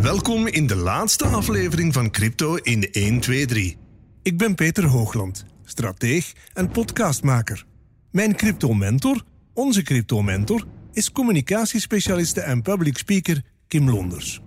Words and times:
Welkom 0.00 0.46
in 0.46 0.66
de 0.66 0.76
laatste 0.76 1.26
aflevering 1.26 1.92
van 1.92 2.10
Crypto 2.10 2.54
in 2.56 2.90
1, 2.90 3.20
2, 3.20 3.46
3. 3.46 3.76
Ik 4.22 4.38
ben 4.38 4.54
Peter 4.54 4.86
Hoogland, 4.86 5.44
strateeg 5.64 6.32
en 6.52 6.70
podcastmaker. 6.70 7.66
Mijn 8.10 8.36
crypto-mentor, 8.36 9.24
onze 9.54 9.82
crypto-mentor, 9.82 10.66
is 10.92 11.12
communicatiespecialiste 11.12 12.40
en 12.40 12.62
public 12.62 12.98
speaker 12.98 13.42
Kim 13.68 13.90
Londers. 13.90 14.40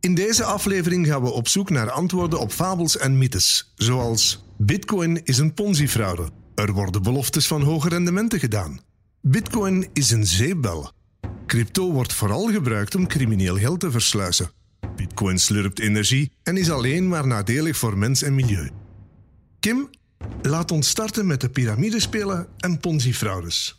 In 0.00 0.14
deze 0.14 0.44
aflevering 0.44 1.06
gaan 1.06 1.22
we 1.22 1.30
op 1.30 1.48
zoek 1.48 1.70
naar 1.70 1.90
antwoorden 1.90 2.40
op 2.40 2.52
fabels 2.52 2.96
en 2.98 3.18
mythes, 3.18 3.72
zoals 3.74 4.44
Bitcoin 4.58 5.20
is 5.24 5.38
een 5.38 5.54
Ponzi-fraude. 5.54 6.28
Er 6.54 6.72
worden 6.72 7.02
beloftes 7.02 7.46
van 7.46 7.62
hoge 7.62 7.88
rendementen 7.88 8.38
gedaan. 8.38 8.80
Bitcoin 9.20 9.88
is 9.92 10.10
een 10.10 10.26
zeepbel. 10.26 10.90
Crypto 11.46 11.92
wordt 11.92 12.12
vooral 12.12 12.46
gebruikt 12.52 12.94
om 12.94 13.06
crimineel 13.06 13.56
geld 13.56 13.80
te 13.80 13.90
versluizen. 13.90 14.50
Bitcoin 15.20 15.40
slurpt 15.40 15.78
energie 15.78 16.32
en 16.42 16.56
is 16.56 16.70
alleen 16.70 17.08
maar 17.08 17.26
nadelig 17.26 17.76
voor 17.76 17.98
mens 17.98 18.22
en 18.22 18.34
milieu. 18.34 18.70
Kim, 19.58 19.90
laat 20.42 20.70
ons 20.70 20.88
starten 20.88 21.26
met 21.26 21.40
de 21.40 21.48
piramidespelen 21.48 22.46
en 22.58 22.78
Ponzi-fraudes. 22.78 23.76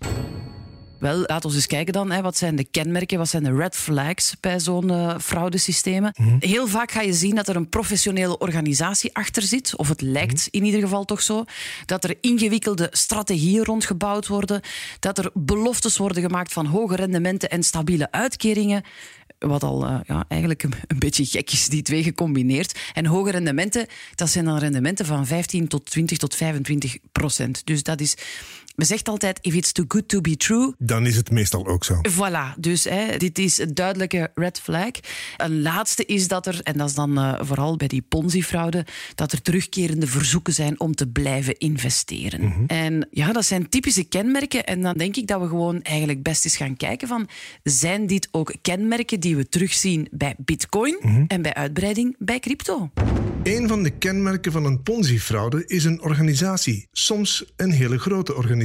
Wel, 0.99 1.23
laten 1.25 1.49
we 1.49 1.55
eens 1.55 1.67
kijken 1.67 1.93
dan. 1.93 2.11
Hè. 2.11 2.21
Wat 2.21 2.37
zijn 2.37 2.55
de 2.55 2.63
kenmerken, 2.63 3.17
wat 3.17 3.29
zijn 3.29 3.43
de 3.43 3.55
red 3.55 3.75
flags 3.75 4.35
bij 4.39 4.59
zo'n 4.59 4.91
uh, 4.91 5.17
fraudesystemen? 5.19 6.15
Heel 6.39 6.67
vaak 6.67 6.91
ga 6.91 7.01
je 7.01 7.13
zien 7.13 7.35
dat 7.35 7.47
er 7.47 7.55
een 7.55 7.69
professionele 7.69 8.37
organisatie 8.37 9.15
achter 9.15 9.41
zit, 9.41 9.75
of 9.75 9.87
het 9.87 10.01
lijkt 10.01 10.47
in 10.51 10.63
ieder 10.63 10.81
geval 10.81 11.05
toch 11.05 11.21
zo. 11.21 11.43
Dat 11.85 12.03
er 12.03 12.17
ingewikkelde 12.21 12.87
strategieën 12.91 13.63
rondgebouwd 13.63 14.27
worden, 14.27 14.61
dat 14.99 15.17
er 15.17 15.29
beloftes 15.33 15.97
worden 15.97 16.23
gemaakt 16.23 16.53
van 16.53 16.65
hoge 16.65 16.95
rendementen 16.95 17.49
en 17.49 17.63
stabiele 17.63 18.11
uitkeringen. 18.11 18.83
Wat 19.47 19.63
al 19.63 19.85
uh, 19.85 19.99
ja, 20.05 20.25
eigenlijk 20.27 20.63
een, 20.63 20.73
een, 20.87 20.99
beetje 20.99 21.25
gek 21.25 21.51
is, 21.51 21.67
die 21.67 21.81
twee 21.81 22.03
gecombineerd. 22.03 22.79
En 22.93 23.05
hoge 23.05 23.31
rendementen, 23.31 23.87
dat 24.15 24.29
zijn 24.29 24.45
dan 24.45 24.57
rendementen 24.57 25.05
van 25.05 25.27
15 25.27 25.67
tot 25.67 25.85
20 25.85 26.17
tot 26.17 26.35
25 26.35 26.97
procent. 27.11 27.65
Dus 27.65 27.83
dat 27.83 28.01
is 28.01 28.15
men 28.75 28.85
zegt 28.85 29.09
altijd, 29.09 29.39
if 29.41 29.53
it's 29.53 29.71
too 29.71 29.85
good 29.87 30.07
to 30.07 30.21
be 30.21 30.37
true... 30.37 30.73
Dan 30.77 31.05
is 31.05 31.15
het 31.15 31.31
meestal 31.31 31.67
ook 31.67 31.83
zo. 31.83 32.01
Voilà, 32.09 32.59
dus 32.59 32.83
hè, 32.83 33.17
dit 33.17 33.39
is 33.39 33.57
een 33.57 33.73
duidelijke 33.73 34.31
red 34.35 34.59
flag. 34.59 34.91
Een 35.37 35.61
laatste 35.61 36.05
is 36.05 36.27
dat 36.27 36.47
er, 36.47 36.59
en 36.63 36.77
dat 36.77 36.87
is 36.89 36.95
dan 36.95 37.19
uh, 37.19 37.39
vooral 37.41 37.77
bij 37.77 37.87
die 37.87 38.01
Ponzi-fraude, 38.01 38.85
dat 39.15 39.31
er 39.31 39.41
terugkerende 39.41 40.07
verzoeken 40.07 40.53
zijn 40.53 40.79
om 40.79 40.95
te 40.95 41.07
blijven 41.07 41.57
investeren. 41.57 42.41
Mm 42.41 42.51
-hmm. 42.51 42.65
En 42.67 43.07
ja, 43.11 43.31
dat 43.31 43.45
zijn 43.45 43.69
typische 43.69 44.03
kenmerken. 44.03 44.65
En 44.65 44.81
dan 44.81 44.97
denk 44.97 45.15
ik 45.15 45.27
dat 45.27 45.41
we 45.41 45.47
gewoon 45.47 45.81
eigenlijk 45.81 46.23
best 46.23 46.45
eens 46.45 46.57
gaan 46.57 46.77
kijken 46.77 47.07
van, 47.07 47.27
zijn 47.63 48.07
dit 48.07 48.27
ook 48.31 48.55
kenmerken 48.61 49.19
die 49.19 49.35
we 49.35 49.49
terugzien 49.49 50.07
bij 50.11 50.35
bitcoin 50.37 50.97
mm 51.01 51.13
-hmm. 51.13 51.25
en 51.27 51.41
bij 51.41 51.53
uitbreiding 51.53 52.15
bij 52.19 52.39
crypto? 52.39 52.89
Een 53.43 53.67
van 53.67 53.83
de 53.83 53.89
kenmerken 53.89 54.51
van 54.51 54.65
een 54.65 54.83
Ponzi-fraude 54.83 55.63
is 55.67 55.83
een 55.83 56.01
organisatie, 56.01 56.87
soms 56.91 57.45
een 57.55 57.71
hele 57.71 57.97
grote 57.97 58.35
organisatie. 58.35 58.60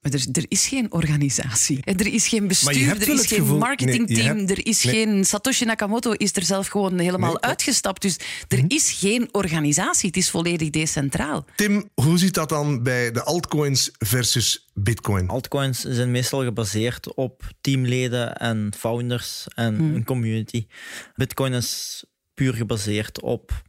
Maar 0.00 0.12
er, 0.12 0.26
er 0.32 0.44
is 0.48 0.66
geen 0.66 0.92
organisatie. 0.92 1.84
Er 1.84 2.06
is 2.06 2.28
geen 2.28 2.48
bestuur, 2.48 3.00
er 3.00 3.08
is 3.08 3.26
geen 3.26 3.38
gevoel... 3.38 3.58
marketingteam, 3.58 4.36
nee, 4.36 4.46
hebt... 4.46 4.50
er 4.50 4.66
is 4.66 4.84
nee. 4.84 4.94
geen... 4.94 5.24
Satoshi 5.24 5.64
Nakamoto 5.64 6.12
is 6.12 6.36
er 6.36 6.44
zelf 6.44 6.66
gewoon 6.66 6.98
helemaal 6.98 7.32
nee, 7.32 7.40
uitgestapt. 7.40 8.02
Dus 8.02 8.16
er 8.48 8.56
mm-hmm. 8.56 8.70
is 8.70 8.90
geen 8.90 9.28
organisatie. 9.32 10.06
Het 10.06 10.16
is 10.16 10.30
volledig 10.30 10.70
decentraal. 10.70 11.44
Tim, 11.56 11.88
hoe 11.94 12.18
zit 12.18 12.34
dat 12.34 12.48
dan 12.48 12.82
bij 12.82 13.12
de 13.12 13.24
altcoins 13.24 13.90
versus 13.98 14.68
bitcoin? 14.74 15.28
Altcoins 15.28 15.80
zijn 15.80 16.10
meestal 16.10 16.44
gebaseerd 16.44 17.14
op 17.14 17.42
teamleden 17.60 18.36
en 18.36 18.72
founders 18.76 19.46
en 19.54 19.74
mm. 19.74 19.94
een 19.94 20.04
community. 20.04 20.66
Bitcoin 21.14 21.52
is 21.52 22.04
puur 22.34 22.54
gebaseerd 22.54 23.22
op 23.22 23.62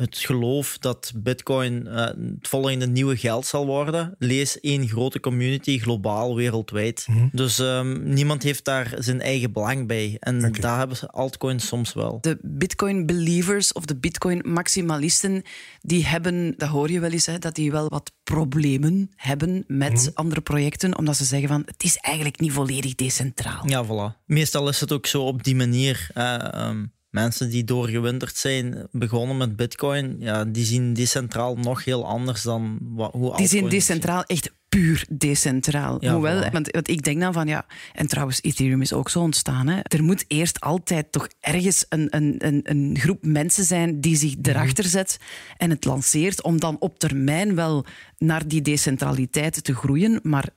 het 0.00 0.18
geloof 0.18 0.78
dat 0.78 1.12
Bitcoin 1.16 1.86
uh, 1.86 1.94
het 2.04 2.48
volgende 2.48 2.86
nieuwe 2.86 3.16
geld 3.16 3.46
zal 3.46 3.66
worden. 3.66 4.14
Lees 4.18 4.60
één 4.60 4.88
grote 4.88 5.20
community, 5.20 5.78
globaal, 5.78 6.36
wereldwijd. 6.36 7.04
Mm 7.08 7.16
-hmm. 7.16 7.30
Dus 7.32 7.58
um, 7.58 8.02
niemand 8.02 8.42
heeft 8.42 8.64
daar 8.64 8.94
zijn 8.98 9.20
eigen 9.20 9.52
belang 9.52 9.86
bij. 9.86 10.16
En 10.20 10.38
okay. 10.38 10.50
daar 10.50 10.78
hebben 10.78 10.96
ze 10.96 11.08
altcoins 11.08 11.66
soms 11.66 11.92
wel. 11.92 12.18
De 12.20 12.38
Bitcoin 12.42 13.06
believers 13.06 13.72
of 13.72 13.84
de 13.84 13.96
Bitcoin 13.96 14.42
maximalisten, 14.44 15.42
die 15.80 16.06
hebben, 16.06 16.54
dat 16.56 16.68
hoor 16.68 16.90
je 16.90 17.00
wel 17.00 17.10
eens, 17.10 17.26
hè, 17.26 17.38
dat 17.38 17.54
die 17.54 17.70
wel 17.70 17.88
wat 17.88 18.12
problemen 18.22 19.10
hebben 19.16 19.64
met 19.66 19.92
mm 19.92 19.96
-hmm. 19.96 20.10
andere 20.14 20.40
projecten, 20.40 20.98
omdat 20.98 21.16
ze 21.16 21.24
zeggen 21.24 21.48
van 21.48 21.62
het 21.66 21.82
is 21.82 21.96
eigenlijk 21.96 22.40
niet 22.40 22.52
volledig 22.52 22.94
decentraal. 22.94 23.68
Ja, 23.68 23.84
voilà. 23.84 24.24
Meestal 24.26 24.68
is 24.68 24.80
het 24.80 24.92
ook 24.92 25.06
zo 25.06 25.22
op 25.22 25.42
die 25.42 25.56
manier. 25.56 26.10
Uh, 26.14 26.48
um, 26.54 26.92
mensen 27.10 27.50
die 27.50 27.64
doorgewinterd 27.64 28.36
zijn, 28.36 28.88
begonnen 28.90 29.36
met 29.36 29.56
Bitcoin, 29.56 30.16
ja, 30.18 30.44
die 30.44 30.64
zien 30.64 30.92
decentraal 30.92 31.56
nog 31.56 31.84
heel 31.84 32.06
anders 32.06 32.42
dan 32.42 32.78
wat, 32.80 33.12
hoe 33.12 33.36
Die 33.36 33.46
zien 33.46 33.68
decentraal 33.68 34.24
echt 34.24 34.50
puur 34.70 35.04
decentraal. 35.10 35.96
Ja, 36.00 36.12
Hoewel, 36.12 36.42
voilà. 36.42 36.50
want, 36.52 36.70
want, 36.70 36.88
ik 36.88 37.02
denk 37.02 37.20
dan 37.20 37.32
van 37.32 37.46
ja, 37.46 37.66
en 37.92 38.06
trouwens, 38.06 38.42
Ethereum 38.42 38.82
is 38.82 38.92
ook 38.92 39.10
zo 39.10 39.20
ontstaan. 39.20 39.68
Hè. 39.68 39.80
Er 39.82 40.02
moet 40.02 40.24
eerst 40.28 40.60
altijd 40.60 41.12
toch 41.12 41.28
ergens 41.40 41.86
een, 41.88 42.06
een, 42.10 42.34
een, 42.38 42.60
een 42.62 42.96
groep 42.98 43.24
mensen 43.24 43.64
zijn 43.64 44.00
die 44.00 44.16
zich 44.16 44.34
erachter 44.42 44.84
zet 44.84 45.18
en 45.56 45.70
het 45.70 45.84
lanceert, 45.84 46.42
om 46.42 46.60
dan 46.60 46.76
op 46.78 46.98
termijn 46.98 47.54
wel 47.54 47.84
naar 48.18 48.48
die 48.48 48.62
decentraliteit 48.62 49.64
te 49.64 49.74
groeien. 49.74 50.20
Maar 50.22 50.48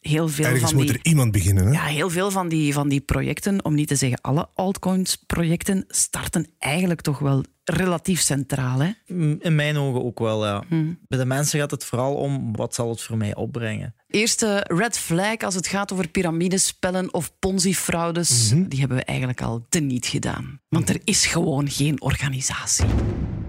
heel 0.00 0.28
veel 0.28 0.44
Ergens 0.44 0.62
van 0.62 0.74
moet 0.74 0.86
die, 0.86 0.96
er 0.96 1.04
iemand 1.04 1.32
beginnen. 1.32 1.66
Hè? 1.66 1.72
Ja, 1.72 1.84
heel 1.84 2.10
veel 2.10 2.30
van 2.30 2.48
die, 2.48 2.72
van 2.72 2.88
die 2.88 3.00
projecten, 3.00 3.64
om 3.64 3.74
niet 3.74 3.88
te 3.88 3.96
zeggen 3.96 4.20
alle 4.20 4.48
altcoins-projecten, 4.54 5.84
starten 5.88 6.46
eigenlijk 6.58 7.00
toch 7.00 7.18
wel 7.18 7.44
relatief 7.64 8.20
centraal. 8.20 8.78
Hè? 8.78 8.90
In 9.38 9.54
mijn 9.54 9.76
ogen 9.76 10.04
ook 10.04 10.18
wel, 10.18 10.46
ja. 10.46 10.64
Hmm. 10.68 10.98
Bij 11.08 11.18
de 11.18 11.24
mensen 11.24 11.60
gaat 11.60 11.70
het 11.70 11.84
vooral 11.84 12.14
om 12.14 12.56
wat 12.56 12.74
zal 12.74 12.88
het 12.88 13.02
voor 13.02 13.16
mij 13.16 13.34
opbrengen. 13.34 13.94
Eerste 14.08 14.64
red 14.68 14.98
flag 14.98 15.36
als 15.36 15.54
het 15.54 15.66
gaat 15.66 15.92
over 15.92 16.08
piramidespellen 16.08 17.14
of 17.14 17.32
ponzi-fraudes, 17.38 18.50
mm 18.50 18.58
-hmm. 18.58 18.68
die 18.68 18.78
hebben 18.78 18.96
we 18.96 19.04
eigenlijk 19.04 19.42
al 19.42 19.66
teniet 19.68 20.06
gedaan. 20.06 20.60
Want 20.68 20.88
er 20.88 21.00
is 21.04 21.26
gewoon 21.26 21.70
geen 21.70 22.00
organisatie. 22.00 22.86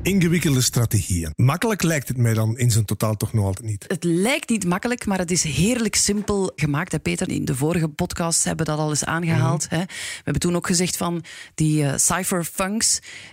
Ingewikkelde 0.03 0.61
strategieën. 0.61 1.33
Makkelijk 1.35 1.83
lijkt 1.83 2.07
het 2.07 2.17
mij 2.17 2.33
dan 2.33 2.57
in 2.57 2.71
zijn 2.71 2.85
totaal 2.85 3.17
toch 3.17 3.33
nog 3.33 3.45
altijd 3.45 3.65
niet. 3.65 3.85
Het 3.87 4.03
lijkt 4.03 4.49
niet 4.49 4.65
makkelijk, 4.65 5.05
maar 5.05 5.17
het 5.17 5.31
is 5.31 5.43
heerlijk 5.43 5.95
simpel 5.95 6.51
gemaakt. 6.55 6.91
Hè, 6.91 6.99
Peter, 6.99 7.29
in 7.29 7.45
de 7.45 7.55
vorige 7.55 7.87
podcast 7.87 8.43
hebben 8.43 8.65
we 8.65 8.71
dat 8.71 8.81
al 8.81 8.89
eens 8.89 9.05
aangehaald. 9.05 9.63
Mm 9.63 9.69
-hmm. 9.69 9.79
hè. 9.79 9.83
We 9.85 10.21
hebben 10.23 10.41
toen 10.41 10.55
ook 10.55 10.67
gezegd 10.67 10.97
van 10.97 11.23
die 11.55 11.83
uh, 11.83 11.93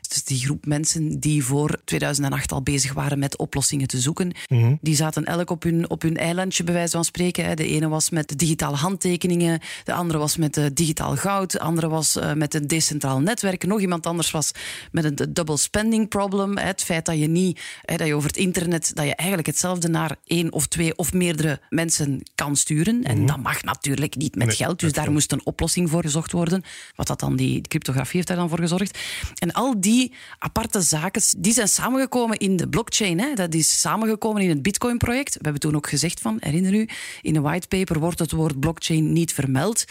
dus 0.08 0.24
die 0.24 0.38
groep 0.38 0.66
mensen 0.66 1.20
die 1.20 1.44
voor 1.44 1.80
2008 1.84 2.52
al 2.52 2.62
bezig 2.62 2.92
waren 2.92 3.18
met 3.18 3.36
oplossingen 3.36 3.86
te 3.86 4.00
zoeken. 4.00 4.34
Mm 4.48 4.60
-hmm. 4.62 4.78
Die 4.80 4.96
zaten 4.96 5.24
elk 5.24 5.50
op 5.50 5.62
hun, 5.62 5.90
op 5.90 6.02
hun 6.02 6.16
eilandje, 6.16 6.64
bij 6.64 6.74
wijze 6.74 6.92
van 6.92 7.04
spreken. 7.04 7.44
Hè. 7.44 7.54
De 7.54 7.66
ene 7.66 7.88
was 7.88 8.10
met 8.10 8.38
digitale 8.38 8.76
handtekeningen, 8.76 9.60
de 9.84 9.92
andere 9.92 10.18
was 10.18 10.36
met 10.36 10.56
uh, 10.56 10.64
digitaal 10.72 11.16
goud, 11.16 11.52
de 11.52 11.60
andere 11.60 11.88
was 11.88 12.16
uh, 12.16 12.32
met 12.32 12.54
een 12.54 12.66
decentraal 12.66 13.20
netwerk. 13.20 13.66
Nog 13.66 13.80
iemand 13.80 14.06
anders 14.06 14.30
was 14.30 14.50
met 14.92 15.04
een 15.04 15.32
double 15.32 15.56
spending 15.56 16.08
problem. 16.08 16.56
Het 16.60 16.82
feit 16.82 17.06
dat 17.06 17.19
je 17.19 17.28
niet, 17.28 17.60
dat 17.84 18.06
je 18.06 18.14
over 18.14 18.28
het 18.28 18.38
internet, 18.38 18.91
dat 18.94 19.04
je 19.04 19.14
eigenlijk 19.14 19.48
hetzelfde 19.48 19.88
naar 19.88 20.16
één 20.24 20.52
of 20.52 20.66
twee 20.66 20.96
of 20.96 21.12
meerdere 21.12 21.60
mensen 21.69 22.22
kan 22.34 22.56
sturen. 22.56 23.02
En 23.02 23.12
mm 23.12 23.19
-hmm. 23.19 23.26
dat 23.26 23.42
mag 23.42 23.62
natuurlijk 23.62 24.16
niet 24.16 24.36
met 24.36 24.46
Nee, 24.46 24.56
geld. 24.56 24.80
Dus 24.80 24.92
daar 24.92 25.02
geld. 25.02 25.14
moest 25.14 25.32
een 25.32 25.46
oplossing 25.46 25.91
voor 25.91 26.02
gezocht 26.02 26.32
worden. 26.32 26.62
Wat 26.96 27.06
dat 27.06 27.20
dan, 27.20 27.36
die 27.36 27.60
cryptografie 27.60 28.16
heeft 28.16 28.28
daar 28.28 28.36
dan 28.36 28.48
voor 28.48 28.58
gezorgd. 28.58 28.98
En 29.34 29.52
al 29.52 29.80
die 29.80 30.12
aparte 30.38 30.80
zaken, 30.80 31.22
die 31.38 31.52
zijn 31.52 31.69
samengekomen 31.69 32.38
in 32.38 32.56
de 32.56 32.69
blockchain. 32.69 33.20
Hè. 33.20 33.34
Dat 33.34 33.54
is 33.54 33.80
samengekomen 33.80 34.42
in 34.42 34.48
het 34.48 34.62
Bitcoin-project. 34.62 35.34
We 35.34 35.40
hebben 35.42 35.60
toen 35.60 35.76
ook 35.76 35.88
gezegd 35.88 36.20
van, 36.20 36.36
herinner 36.40 36.75
u, 36.75 36.88
in 37.22 37.36
een 37.36 37.42
whitepaper 37.42 37.98
wordt 37.98 38.19
het 38.19 38.32
woord 38.32 38.60
blockchain 38.60 39.12
niet 39.12 39.32
vermeld. 39.32 39.84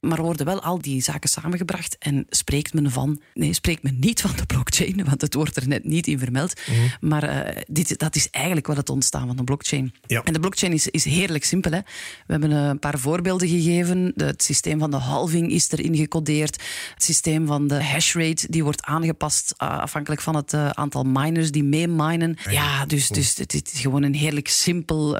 Maar 0.00 0.22
worden 0.22 0.46
wel 0.46 0.62
al 0.62 0.78
die 0.78 1.02
zaken 1.02 1.28
samengebracht 1.28 1.98
en 1.98 2.26
spreekt 2.28 2.74
men 2.74 2.90
van... 2.90 3.20
Nee, 3.34 3.52
spreekt 3.52 3.82
men 3.82 3.96
niet 3.98 4.20
van 4.20 4.36
de 4.36 4.46
blockchain, 4.46 5.04
want 5.04 5.20
het 5.20 5.34
wordt 5.34 5.56
er 5.56 5.68
net 5.68 5.84
niet 5.84 6.06
in 6.10 6.18
vermeld. 6.18 6.60
Mhm. 6.66 7.08
Maar 7.08 7.24
uh, 7.24 7.62
dit, 7.66 7.98
dat 7.98 8.16
is 8.16 8.30
eigenlijk 8.30 8.66
wel 8.66 8.76
het 8.76 8.90
ontstaan 8.90 9.26
van 9.26 9.36
de 9.36 9.44
blockchain. 9.44 9.94
Ja. 10.06 10.22
En 10.22 10.32
de 10.32 10.40
blockchain 10.40 10.72
is, 10.72 10.88
is 10.88 11.04
heerlijk 11.04 11.44
simpel. 11.44 11.72
Hè? 11.72 11.78
We 12.26 12.32
hebben 12.32 12.50
uh, 12.50 12.66
een 12.66 12.78
paar 12.78 12.98
voorbeelden 12.98 13.48
gegeven. 13.48 14.12
De, 14.14 14.24
het 14.24 14.42
systeem 14.42 14.78
van 14.78 14.90
de 14.90 14.96
halving 14.96 15.50
is 15.50 15.70
erin 15.70 15.96
gecodeerd. 15.96 16.62
Het 16.94 17.04
systeem 17.04 17.46
van 17.46 17.66
de 17.66 17.84
hashrate 17.84 18.46
die 18.48 18.64
wordt 18.64 18.82
aangepast 18.82 19.54
uh, 19.58 19.78
afhankelijk 19.78 20.20
van 20.20 20.36
het 20.36 20.54
aantal 20.54 21.02
miners 21.02 21.50
die 21.50 21.64
mee 21.64 21.88
minen. 21.88 22.36
Ja, 22.50 22.86
dus, 22.86 23.08
dus 23.08 23.36
het, 23.36 23.52
het 23.52 23.72
is 23.72 23.80
gewoon 23.80 24.02
een 24.02 24.14
heerlijk 24.14 24.48
simpel 24.48 25.18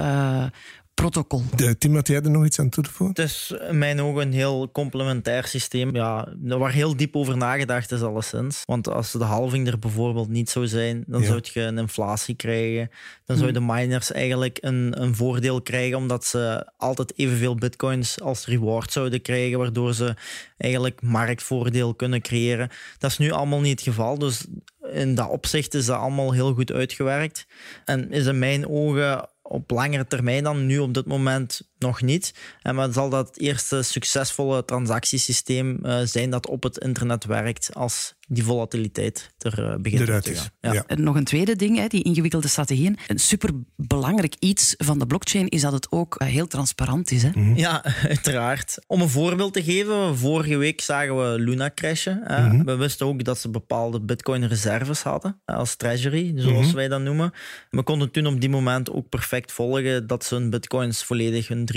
protocol. 1.00 1.42
De, 1.56 1.78
Tim, 1.78 1.94
had 1.94 2.06
jij 2.08 2.20
er 2.20 2.30
nog 2.30 2.44
iets 2.44 2.58
aan 2.58 2.68
toe 2.68 2.84
te 2.84 2.90
voegen? 2.90 3.22
Het 3.22 3.30
is 3.30 3.54
in 3.68 3.78
mijn 3.78 4.00
ogen 4.00 4.22
een 4.22 4.32
heel 4.32 4.70
complementair 4.72 5.46
systeem. 5.46 5.94
Ja, 5.94 6.28
waar 6.42 6.72
heel 6.72 6.96
diep 6.96 7.16
over 7.16 7.36
nagedacht 7.36 7.92
is, 7.92 8.02
alleszins. 8.02 8.62
Want 8.66 8.88
als 8.88 9.12
de 9.12 9.24
halving 9.24 9.66
er 9.68 9.78
bijvoorbeeld 9.78 10.28
niet 10.28 10.50
zou 10.50 10.66
zijn, 10.66 11.04
dan 11.06 11.20
Ja. 11.20 11.26
zou 11.26 11.40
je 11.52 11.60
een 11.60 11.78
inflatie 11.78 12.34
krijgen. 12.34 12.90
Dan 13.24 13.36
zou 13.36 13.52
de 13.52 13.60
miners 13.60 14.12
eigenlijk 14.12 14.58
een, 14.60 15.02
een 15.02 15.14
voordeel 15.14 15.62
krijgen, 15.62 15.96
omdat 15.96 16.24
ze 16.24 16.70
altijd 16.76 17.12
evenveel 17.18 17.54
bitcoins 17.54 18.20
als 18.20 18.46
reward 18.46 18.92
zouden 18.92 19.22
krijgen, 19.22 19.58
waardoor 19.58 19.94
ze 19.94 20.14
eigenlijk 20.56 21.02
marktvoordeel 21.02 21.94
kunnen 21.94 22.20
creëren. 22.20 22.68
Dat 22.98 23.10
is 23.10 23.18
nu 23.18 23.30
allemaal 23.30 23.60
niet 23.60 23.70
het 23.70 23.88
geval. 23.88 24.18
Dus 24.18 24.46
in 24.92 25.14
dat 25.14 25.28
opzicht 25.28 25.74
is 25.74 25.86
dat 25.86 25.96
allemaal 25.98 26.32
heel 26.32 26.54
goed 26.54 26.72
uitgewerkt. 26.72 27.46
En 27.84 28.10
is 28.10 28.26
in 28.26 28.38
mijn 28.38 28.68
ogen 28.68 29.28
op 29.50 29.70
langere 29.70 30.06
termijn 30.06 30.44
dan, 30.44 30.66
nu 30.66 30.78
op 30.78 30.94
dit 30.94 31.06
moment 31.06 31.60
nog 31.78 32.02
niet. 32.02 32.34
En 32.62 32.74
maar 32.74 32.92
zal 32.92 33.08
dat 33.08 33.36
eerste 33.36 33.82
succesvolle 33.82 34.64
transactiesysteem 34.64 35.84
eh, 35.84 36.00
zijn 36.04 36.30
dat 36.30 36.48
op 36.48 36.62
het 36.62 36.78
internet 36.78 37.24
werkt 37.24 37.74
als 37.74 38.14
die 38.32 38.44
volatiliteit 38.44 39.30
er 39.38 39.64
eh, 39.64 39.76
begint 39.76 40.02
Eruit 40.02 40.24
te 40.24 40.34
gaan. 40.34 40.72
Ja. 40.72 40.84
En 40.86 41.02
nog 41.02 41.16
een 41.16 41.24
tweede 41.24 41.56
ding, 41.56 41.76
hè, 41.76 41.86
die 41.86 42.02
ingewikkelde 42.02 42.48
strategieën. 42.48 42.98
Een 43.06 43.18
superbelangrijk 43.18 44.34
iets 44.38 44.74
van 44.78 44.98
de 44.98 45.06
blockchain 45.06 45.48
is 45.48 45.60
dat 45.60 45.72
het 45.72 45.92
ook 45.92 46.16
eh, 46.16 46.28
heel 46.28 46.46
transparant 46.46 47.10
is. 47.10 47.22
Hè? 47.22 47.30
Ja, 47.54 47.84
uiteraard. 48.08 48.78
Om 48.86 49.00
een 49.00 49.08
voorbeeld 49.08 49.52
te 49.52 49.62
geven, 49.62 50.16
vorige 50.18 50.56
week 50.56 50.80
zagen 50.80 51.16
we 51.16 51.38
Luna 51.38 51.70
crashen. 51.74 52.20
hè. 52.24 52.64
We 52.64 52.76
wisten 52.76 53.06
ook 53.06 53.24
dat 53.24 53.38
ze 53.38 53.50
bepaalde 53.50 54.00
bitcoin-reserves 54.00 55.02
hadden 55.02 55.40
als 55.44 55.76
treasury, 55.76 56.32
zoals 56.36 56.72
wij 56.72 56.88
dat 56.88 57.00
noemen. 57.00 57.32
We 57.70 57.82
konden 57.82 58.10
toen 58.10 58.26
op 58.26 58.40
die 58.40 58.50
moment 58.50 58.90
ook 58.90 59.08
perfect 59.08 59.52
volgen 59.52 60.06
dat 60.06 60.24
ze 60.24 60.34
hun 60.34 60.50
bitcoins 60.50 61.04
volledig, 61.04 61.48
hun 61.48 61.68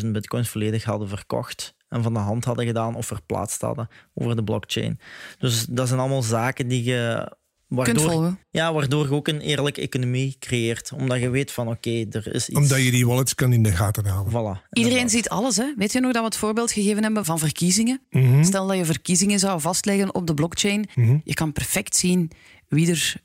43.000 0.00 0.06
bitcoins 0.10 0.48
volledig 0.48 0.84
hadden 0.84 1.08
verkocht. 1.08 1.76
En 1.88 2.02
van 2.02 2.12
de 2.12 2.18
hand 2.18 2.44
hadden 2.44 2.66
gedaan 2.66 2.94
of 2.94 3.06
verplaatst 3.06 3.60
hadden 3.60 3.88
over 4.14 4.36
de 4.36 4.44
blockchain. 4.44 4.98
Dus 5.38 5.66
dat 5.66 5.88
zijn 5.88 6.00
allemaal 6.00 6.22
zaken 6.22 6.68
die 6.68 6.84
je. 6.84 7.32
Waardoor, 7.66 7.94
Kunt 7.94 8.10
volgen. 8.10 8.38
Ja, 8.50 8.72
waardoor 8.72 9.06
je 9.06 9.14
ook 9.14 9.28
een 9.28 9.40
eerlijke 9.40 9.80
economie 9.80 10.36
creëert. 10.38 10.92
Omdat 10.92 11.20
je 11.20 11.30
weet 11.30 11.52
van 11.52 11.68
oké, 11.68 12.04
er 12.10 12.34
is 12.34 12.48
iets. 12.48 12.58
Omdat 12.58 12.82
je 12.84 12.90
die 12.90 13.06
wallets 13.06 13.34
kan 13.34 13.52
in 13.52 13.62
de 13.62 13.70
gaten 13.70 14.06
houden. 14.06 14.32
Voilà, 14.32 14.68
Iedereen 14.70 15.08
ziet 15.08 15.28
alles. 15.28 15.56
Hè? 15.56 15.74
Weet 15.76 15.92
je 15.92 16.00
nog 16.00 16.12
dat 16.12 16.20
we 16.20 16.28
het 16.28 16.36
voorbeeld 16.36 16.72
gegeven 16.72 17.02
hebben 17.02 17.24
van 17.24 17.38
verkiezingen? 17.38 18.00
Mhm. 18.10 18.44
Stel 18.44 18.66
dat 18.66 18.76
je 18.76 18.84
verkiezingen 18.84 19.38
zou 19.38 19.60
vastleggen 19.60 20.14
op 20.14 20.26
de 20.26 20.34
blockchain. 20.34 20.88
Je 21.24 21.34
kan 21.34 21.52
perfect 21.52 21.96
zien 21.96 22.30
wie 22.68 22.90
er 22.90 23.16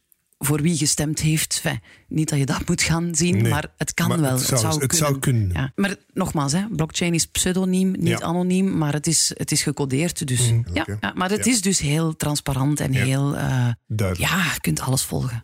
voor 0.46 0.62
wie 0.62 0.78
gestemd 0.78 1.20
heeft. 1.20 1.62
Enfin, 1.64 1.82
niet 2.08 2.30
dat 2.30 2.40
je 2.40 2.46
dat 2.46 2.68
moet 2.68 2.82
gaan 2.82 3.16
zien, 3.16 3.42
Nee, 3.42 3.52
maar 3.52 3.74
het 3.78 3.94
kan 3.94 4.08
maar 4.08 4.22
wel. 4.22 4.32
het 4.32 4.42
zou- 4.60 4.82
het 4.82 4.96
zou 4.96 5.20
kunnen. 5.20 5.50
Ja. 5.54 5.72
Maar 5.76 5.96
nogmaals, 6.14 6.52
hè, 6.52 6.62
blockchain 6.76 7.14
is 7.14 7.26
pseudoniem, 7.28 7.92
niet 7.92 8.08
Ja. 8.08 8.20
anoniem, 8.20 8.78
maar 8.78 8.94
het 8.94 9.08
is, 9.08 9.32
het 9.38 9.52
is 9.52 9.64
gecodeerd. 9.64 10.28
Dus, 10.28 10.48
ja, 10.74 10.82
oké. 10.82 10.98
ja, 11.02 11.12
maar 11.16 11.30
het 11.30 11.46
is 11.46 11.62
dus 11.62 11.80
heel 11.80 12.16
transparant 12.16 12.80
en 12.80 12.94
heel... 12.94 13.36
eh, 13.38 13.68
Duidelijk. 13.88 14.32
ja, 14.32 14.44
je 14.54 14.60
kunt 14.62 14.80
alles 14.82 15.02
volgen. 15.04 15.40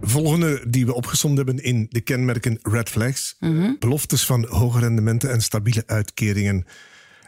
Volgende 0.00 0.64
die 0.68 0.86
we 0.86 0.94
opgesomd 0.94 1.36
hebben 1.36 1.62
in 1.62 1.86
de 1.88 2.00
kenmerken 2.00 2.58
red 2.62 2.88
flags. 2.88 3.36
Beloftes 3.78 4.24
van 4.26 4.46
hoge 4.48 4.78
rendementen 4.78 5.30
en 5.32 5.42
stabiele 5.42 5.82
uitkeringen. 5.86 6.66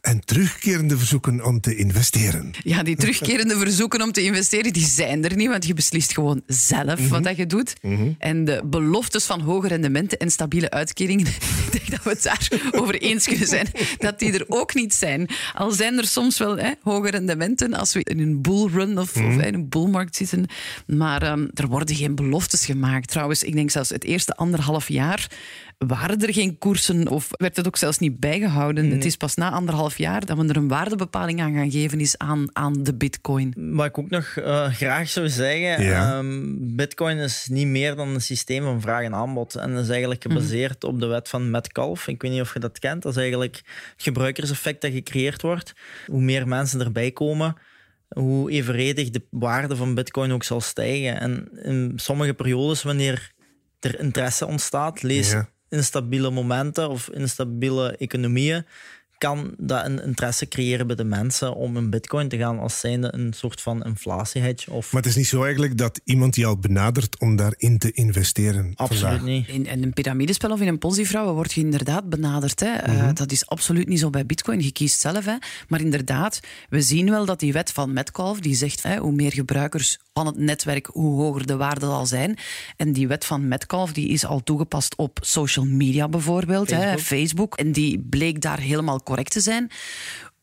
En 0.01 0.21
terugkerende 0.25 0.99
verzoeken 0.99 1.45
om 1.45 1.61
te 1.61 1.77
investeren. 1.77 2.51
Ja, 2.63 2.83
die 2.83 2.97
terugkerende 2.97 3.57
verzoeken 3.59 4.03
om 4.03 4.13
te 4.13 4.23
investeren, 4.23 4.73
die 4.73 4.87
zijn 4.87 5.25
er 5.25 5.37
niet, 5.37 5.49
want 5.49 5.67
je 5.67 5.75
beslist 5.75 6.15
gewoon 6.15 6.43
zelf 6.47 7.09
wat 7.09 7.25
dat 7.25 7.37
je 7.37 7.47
doet. 7.47 7.73
En 8.19 8.45
de 8.45 8.63
beloftes 8.65 9.25
van 9.25 9.41
hoge 9.41 9.69
rendementen 9.69 10.19
en 10.19 10.31
stabiele 10.31 10.71
uitkeringen, 10.71 11.27
ik 11.75 11.79
denk 11.87 11.91
dat 11.91 12.03
we 12.03 12.11
het 12.11 12.49
daarover 12.61 12.95
eens 13.09 13.27
kunnen 13.27 13.47
zijn, 13.47 13.67
dat 13.99 14.19
die 14.19 14.33
er 14.33 14.45
ook 14.49 14.75
niet 14.75 14.95
zijn. 14.95 15.29
Al 15.55 15.71
zijn 15.71 15.99
er 15.99 16.07
soms 16.07 16.39
wel 16.39 16.57
hè, 16.59 16.71
hoge 16.83 17.11
rendementen 17.11 17.75
als 17.75 17.93
we 17.93 18.01
in 18.05 18.21
een 18.21 18.43
bullrun 18.43 18.99
of, 18.99 19.17
of 19.17 19.37
in 19.43 19.55
een 19.55 19.69
bullmarkt 19.69 20.17
zitten, 20.17 20.47
maar 20.87 21.23
ehm, 21.23 21.47
er 21.55 21.67
worden 21.67 21.97
geen 21.97 22.15
beloftes 22.15 22.65
gemaakt. 22.65 23.09
Trouwens, 23.09 23.43
ik 23.43 23.55
denk 23.55 23.71
zelfs 23.71 23.89
het 23.89 24.05
eerste 24.05 24.35
anderhalf 24.37 24.89
jaar 24.89 25.29
waren 25.87 26.21
er 26.21 26.33
geen 26.33 26.59
koersen 26.59 27.09
of 27.09 27.29
werd 27.31 27.57
het 27.57 27.67
ook 27.67 27.77
zelfs 27.77 27.99
niet 27.99 28.21
bijgehouden. 28.21 28.91
Het 28.91 29.05
is 29.05 29.17
pas 29.17 29.35
na 29.35 29.51
anderhalf 29.51 29.99
jaar 29.99 30.27
dat 30.27 30.37
we 30.39 30.49
er 30.49 30.57
een 30.57 30.69
waardebepaling 30.69 31.41
aan 31.41 31.55
gaan 31.55 31.71
geven 31.71 32.01
is 32.01 32.19
aan, 32.19 32.47
aan 32.53 32.83
de 32.83 32.95
bitcoin. 32.95 33.55
Wat 33.57 33.87
ik 33.87 33.99
ook 33.99 34.11
nog 34.11 34.27
eh, 34.37 34.73
graag 34.73 35.09
zou 35.09 35.29
zeggen, 35.29 35.85
Ja. 35.85 36.13
ehm, 36.19 36.41
bitcoin 36.59 37.19
is 37.19 37.47
niet 37.51 37.67
meer 37.67 37.95
dan 37.97 38.09
een 38.09 38.21
systeem 38.21 38.63
van 38.63 38.81
vraag 38.81 39.03
en 39.05 39.15
aanbod. 39.15 39.55
En 39.55 39.75
dat 39.75 39.83
is 39.85 39.89
eigenlijk 39.91 40.23
gebaseerd 40.23 40.85
op 40.85 41.01
de 41.01 41.07
wet 41.07 41.29
van 41.29 41.51
Metcalfe. 41.61 42.11
Ik 42.11 42.23
weet 42.23 42.31
niet 42.31 42.41
of 42.41 42.53
je 42.53 42.59
dat 42.59 42.79
kent. 42.79 43.03
Dat 43.03 43.13
is 43.13 43.19
eigenlijk 43.19 43.57
het 43.93 44.03
gebruikerseffect 44.03 44.81
dat 44.81 44.93
gecreëerd 44.93 45.43
wordt. 45.43 45.73
Hoe 46.07 46.21
meer 46.21 46.49
mensen 46.49 46.81
erbij 46.81 47.11
komen, 47.11 47.55
hoe 48.09 48.51
evenredig 48.51 49.11
de 49.11 49.23
waarde 49.31 49.77
van 49.77 49.95
bitcoin 49.95 50.33
ook 50.33 50.45
zal 50.45 50.61
stijgen. 50.61 51.21
En 51.21 51.49
in 51.63 51.93
sommige 51.97 52.35
periodes, 52.35 52.83
wanneer 52.83 53.33
er 53.81 54.01
interesse 54.01 54.47
ontstaat, 54.47 55.03
lees 55.03 55.31
Ja. 55.31 55.49
instabiele 55.69 56.31
momenten 56.31 56.89
of 56.89 57.09
instabiele 57.11 57.97
economieën, 57.97 58.67
kan 59.21 59.55
dat 59.59 59.85
een 59.85 60.03
interesse 60.03 60.49
creëren 60.49 60.87
bij 60.87 60.97
de 60.97 61.05
mensen 61.05 61.55
om 61.55 61.77
in 61.77 61.91
bitcoin 61.91 62.29
te 62.29 62.37
gaan 62.37 62.59
als 62.59 62.81
zijnde 62.81 63.15
een 63.15 63.33
soort 63.33 63.61
van 63.61 63.85
inflatiehedge. 63.85 64.71
Of 64.71 64.93
Maar 64.93 65.03
het 65.03 65.11
is 65.11 65.17
niet 65.17 65.27
zo 65.27 65.43
eigenlijk 65.43 65.79
dat 65.79 66.01
iemand 66.05 66.37
jou 66.37 66.57
benadert 66.57 67.19
om 67.19 67.37
daarin 67.37 67.79
te 67.79 67.93
investeren. 67.93 68.73
absoluut 68.75 69.03
vandaag. 69.03 69.23
niet. 69.23 69.49
In, 69.49 69.67
in 69.67 69.83
een 69.83 69.93
piramidespel 69.93 70.51
of 70.51 70.61
in 70.61 70.69
een 70.69 70.79
ponzi-vrouw 70.79 71.35
word 71.35 71.53
je 71.53 71.61
inderdaad 71.61 72.09
benaderd. 72.09 72.61
Hè. 72.61 72.73
Eh, 72.75 73.09
dat 73.15 73.33
is 73.33 73.47
absoluut 73.47 73.89
niet 73.89 73.99
zo 73.99 74.11
bij 74.11 74.27
bitcoin. 74.27 74.61
Je 74.61 74.73
kiest 74.73 75.01
zelf. 75.01 75.25
Hè. 75.25 75.37
Maar 75.69 75.81
inderdaad, 75.81 76.41
we 76.69 76.83
zien 76.83 77.11
wel 77.11 77.25
dat 77.25 77.41
die 77.41 77.53
wet 77.53 77.73
van 77.73 77.93
Metcalfe, 77.93 78.41
die 78.41 78.55
zegt 78.55 78.83
hè, 78.83 78.97
hoe 78.97 79.13
meer 79.13 79.33
gebruikers 79.33 79.99
van 80.13 80.27
het 80.27 80.39
netwerk, 80.39 80.87
hoe 80.87 81.21
hoger 81.21 81.47
de 81.47 81.57
waarde 81.57 81.87
zal 81.87 82.07
zijn. 82.07 82.39
En 82.77 82.93
die 82.93 83.09
wet 83.09 83.25
van 83.25 83.49
Metcalfe 83.49 83.93
die 83.93 84.09
is 84.09 84.25
al 84.25 84.43
toegepast 84.43 84.97
op 84.97 85.19
social 85.21 85.67
media 85.67 86.09
bijvoorbeeld. 86.09 86.71
Hè, 86.71 86.99
Facebook. 86.99 87.01
Facebook. 87.01 87.57
En 87.57 87.73
die 87.73 87.99
bleek 87.99 88.41
daar 88.41 88.61
helemaal 88.61 89.01
correct 89.11 89.33
te 89.33 89.41
zijn. 89.41 89.71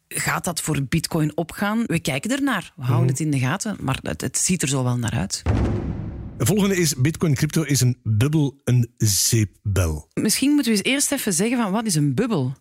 Gaat 0.07 0.43
dat 0.43 0.61
voor 0.61 0.81
bitcoin 0.83 1.37
opgaan? 1.37 1.83
We 1.85 1.99
kijken 1.99 2.31
ernaar. 2.31 2.73
We 2.75 2.83
houden 2.83 3.09
het 3.09 3.19
in 3.19 3.31
de 3.31 3.39
gaten. 3.39 3.77
Maar 3.79 3.99
het, 4.01 4.21
het 4.21 4.37
ziet 4.37 4.61
er 4.61 4.67
zo 4.67 4.83
wel 4.83 4.97
naar 4.97 5.11
uit. 5.11 5.41
De 6.37 6.45
volgende 6.45 6.77
is 6.77 6.95
Bitcoin 6.95 7.35
crypto 7.35 7.63
is 7.63 7.81
een 7.81 7.97
bubbel, 8.03 8.61
een 8.63 8.91
zeepbel. 8.97 10.07
Misschien 10.13 10.51
moeten 10.51 10.71
we 10.71 10.77
eens 10.77 10.87
eerst 10.87 11.11
even 11.11 11.33
zeggen 11.33 11.57
van 11.57 11.71
wat 11.71 11.85
is 11.85 11.95
een 11.95 12.15
bubbel? 12.15 12.55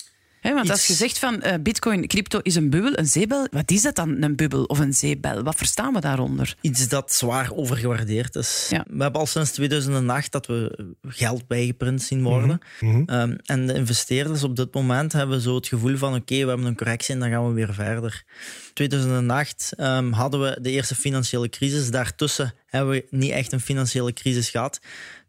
Want 0.55 0.71
als 0.71 0.87
je 0.87 0.93
zegt 0.93 1.19
van 1.19 1.43
eh, 1.43 1.55
bitcoin, 1.61 2.07
crypto 2.07 2.39
is 2.43 2.55
een 2.55 2.71
bubbel, 2.71 2.99
een 2.99 3.07
zeebel, 3.07 3.47
wat 3.51 3.71
is 3.71 3.83
dat 3.83 3.95
dan, 3.95 4.23
een 4.23 4.37
bubbel 4.37 4.65
of 4.65 4.79
een 4.79 4.93
zeebel? 4.93 5.43
Wat 5.43 5.55
verstaan 5.55 5.93
we 5.93 6.01
daaronder? 6.01 6.57
Iets 6.61 6.89
dat 6.89 7.13
zwaar 7.13 7.51
overgewaardeerd 7.55 8.35
is. 8.35 8.67
Ja. 8.71 8.85
We 8.89 9.03
hebben 9.03 9.21
al 9.21 9.27
sinds 9.27 9.51
2008 9.51 10.33
dat 10.33 10.47
we 10.47 10.95
geld 11.03 11.47
bijgeprint 11.47 12.03
zien 12.03 12.23
worden. 12.23 12.59
Ehm, 12.81 13.37
en 13.45 13.67
de 13.67 13.75
investeerders 13.75 14.43
op 14.43 14.57
dit 14.57 14.75
moment 14.75 15.13
hebben 15.13 15.41
zo 15.41 15.55
het 15.55 15.67
gevoel 15.67 15.97
van 15.97 16.15
oké, 16.15 16.43
we 16.43 16.49
hebben 16.49 16.67
een 16.67 16.77
correctie 16.77 17.15
en 17.15 17.21
dan 17.21 17.31
gaan 17.31 17.49
we 17.49 17.53
weer 17.55 17.75
verder. 17.75 18.25
2008 18.73 19.73
ehm, 19.77 20.11
hadden 20.11 20.41
we 20.41 20.59
de 20.61 20.71
eerste 20.71 20.95
financiële 20.95 21.49
crisis. 21.49 21.91
Daartussen 21.91 22.55
hebben 22.67 22.93
we 22.95 23.07
niet 23.11 23.31
echt 23.31 23.53
een 23.53 23.61
financiële 23.61 24.13
crisis 24.13 24.51
gehad. 24.51 24.81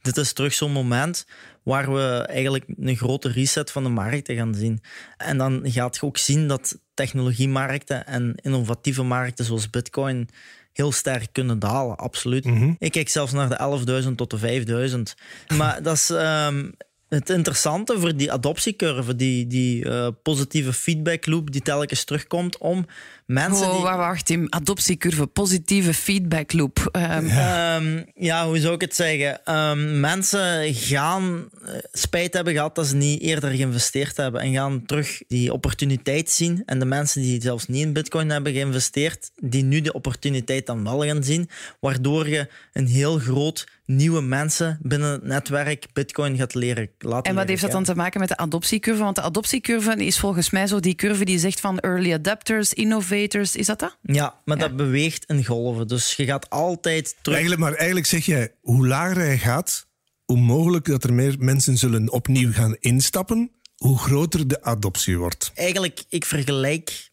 Dit 0.01 0.18
is 0.18 0.34
terug 0.34 0.53
zo'n 0.53 0.72
moment 0.72 1.25
waar 1.67 1.93
we 1.93 2.25
eigenlijk 2.29 2.65
een 2.77 2.95
grote 2.95 3.29
reset 3.29 3.71
van 3.71 3.83
de 3.83 3.89
markten 3.89 4.36
gaan 4.36 4.55
zien. 4.55 4.81
En 5.17 5.38
dan 5.38 5.62
gaat 5.63 5.95
je 5.95 6.05
ook 6.05 6.17
zien 6.17 6.47
dat 6.47 6.79
technologiemarkten 6.93 8.05
en 8.05 8.36
innovatieve 8.36 9.03
markten 9.03 9.45
zoals 9.45 9.69
Bitcoin 9.69 10.29
heel 10.74 10.91
sterk 10.91 11.27
kunnen 11.31 11.59
dalen, 11.59 11.97
absoluut. 11.97 12.45
Ik 12.79 12.91
kijk 12.91 13.09
zelfs 13.09 13.31
naar 13.31 13.50
de 13.50 14.03
11.000 14.03 14.15
tot 14.15 14.29
de 14.29 14.65
5.000. 14.89 15.57
Maar 15.57 15.83
dat 15.83 15.95
is 15.95 16.09
ehm, 16.09 16.69
het 17.10 17.30
interessante 17.30 18.00
voor 18.00 18.16
die 18.16 18.32
adoptiecurve, 18.32 19.16
die, 19.16 19.48
die 19.48 19.90
eh, 19.90 20.08
positieve 20.24 20.74
feedback 20.74 21.26
loop 21.26 21.52
die 21.52 21.62
telkens 21.62 22.04
terugkomt 22.04 22.58
om 22.58 22.86
mensen 23.26 23.68
Oh, 23.68 23.74
die... 23.74 23.82
wacht, 23.84 24.26
Tim. 24.26 24.48
Adoptiecurve, 24.50 25.28
positieve 25.28 25.94
feedback 25.94 26.54
loop. 26.54 26.90
Ehm, 26.92 27.28
Ehm, 27.28 28.04
ja, 28.16 28.48
hoe 28.48 28.60
zou 28.60 28.74
ik 28.74 28.82
het 28.82 28.96
zeggen? 28.96 29.46
Ehm, 29.46 30.00
mensen 30.00 30.74
gaan 30.74 31.50
eh, 31.66 31.74
spijt 31.92 32.34
hebben 32.34 32.54
gehad 32.54 32.76
dat 32.76 32.88
ze 32.88 32.96
niet 32.96 33.22
eerder 33.22 33.50
geïnvesteerd 33.50 34.18
hebben 34.18 34.42
en 34.42 34.54
gaan 34.54 34.86
terug 34.86 35.22
die 35.28 35.54
opportuniteit 35.54 36.30
zien. 36.30 36.64
En 36.66 36.80
de 36.80 36.86
mensen 36.86 37.22
die 37.22 37.42
zelfs 37.42 37.68
niet 37.68 37.86
in 37.86 37.94
Bitcoin 37.94 38.30
hebben 38.30 38.54
geïnvesteerd, 38.54 39.32
die 39.36 39.64
nu 39.64 39.82
de 39.82 39.94
opportuniteit 39.94 40.66
dan 40.66 40.84
wel 40.84 41.04
gaan 41.04 41.24
zien, 41.24 41.50
waardoor 41.80 42.30
je 42.30 42.48
een 42.74 42.88
heel 42.88 43.18
groot 43.20 43.68
nieuwe 43.88 44.22
mensen 44.22 44.79
binnen 44.82 45.12
het 45.12 45.24
netwerk 45.24 45.86
Bitcoin 45.94 46.38
gaat 46.38 46.53
leren 46.53 46.89
laten 47.00 47.10
en 47.10 47.15
wat 47.15 47.24
leren 47.34 47.48
heeft 47.48 47.62
dat 47.62 47.72
dan 47.72 47.84
te 47.84 47.96
maken 47.96 48.20
met 48.20 48.29
de 48.29 48.38
adoptiecurve? 48.38 49.03
Want 49.03 49.15
de 49.15 49.22
adoptiecurve 49.22 50.06
is 50.06 50.20
volgens 50.20 50.50
mij 50.50 50.67
zo 50.67 50.79
die 50.79 50.96
curve 50.96 51.25
die 51.25 51.39
zegt 51.39 51.60
van 51.60 51.79
early 51.79 52.13
adapters, 52.13 52.74
innovators. 52.74 53.56
Is 53.56 53.65
dat 53.65 53.79
dat? 53.79 53.98
Ja, 54.01 54.41
maar 54.46 54.58
Ja. 54.58 54.67
dat 54.67 54.75
beweegt 54.75 55.25
in 55.25 55.46
golven. 55.46 55.88
Dus 55.88 56.13
je 56.13 56.25
gaat 56.25 56.50
altijd 56.50 57.15
terug. 57.22 57.38
Eigenlijk, 57.38 57.62
maar 57.62 57.74
eigenlijk 57.74 58.08
zeg 58.08 58.25
jij, 58.25 58.53
hoe 58.62 58.88
lager 58.88 59.17
hij 59.17 59.38
gaat, 59.38 59.88
hoe 60.25 60.38
mogelijk 60.39 60.86
dat 60.86 61.03
er 61.03 61.13
meer 61.13 61.36
mensen 61.39 61.77
zullen 61.77 62.12
opnieuw 62.12 62.51
gaan 62.51 62.75
instappen, 62.79 63.51
hoe 63.75 63.98
groter 63.98 64.48
de 64.48 64.63
adoptie 64.63 65.17
wordt. 65.17 65.51
Eigenlijk, 65.56 66.03
ik 66.10 66.25
vergelijk 66.25 67.10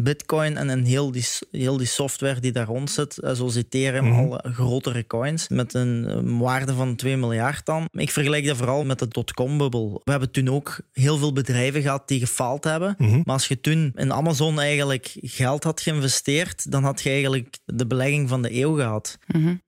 Bitcoin 0.00 0.56
en, 0.56 0.70
en 0.70 0.82
heel, 0.84 1.10
die, 1.10 1.24
heel 1.50 1.76
die 1.76 1.86
software 1.86 2.40
die 2.40 2.52
daar 2.52 2.66
rond 2.66 2.90
zit, 2.90 3.18
eh, 3.18 3.32
zoals 3.32 3.54
Ethereum, 3.54 4.04
Mhm. 4.04 4.18
alle 4.18 4.44
grotere 4.52 5.06
coins, 5.06 5.48
met 5.48 5.74
een 5.74 6.38
waarde 6.38 6.74
van 6.74 6.96
2 6.96 7.16
miljard 7.16 7.66
dan. 7.66 7.88
Ik 7.92 8.10
vergelijk 8.10 8.46
dat 8.46 8.56
vooral 8.56 8.84
met 8.84 8.98
de 8.98 9.08
dotcom-bubbel. 9.08 10.00
We 10.04 10.10
hebben 10.10 10.30
toen 10.30 10.48
ook 10.48 10.80
heel 10.92 11.18
veel 11.18 11.32
bedrijven 11.32 11.82
gehad 11.82 12.08
die 12.08 12.18
gefaald 12.18 12.64
hebben. 12.64 12.94
Mhm. 12.98 13.16
Maar 13.24 13.34
als 13.34 13.48
je 13.48 13.60
toen 13.60 13.92
in 13.94 14.12
Amazon 14.12 14.60
eigenlijk 14.60 15.16
geld 15.20 15.64
had 15.64 15.80
geïnvesteerd, 15.80 16.70
dan 16.70 16.84
had 16.84 17.02
je 17.02 17.10
eigenlijk 17.10 17.58
de 17.64 17.86
belegging 17.86 18.28
van 18.28 18.42
de 18.42 18.54
eeuw 18.60 18.74
gehad. 18.74 19.18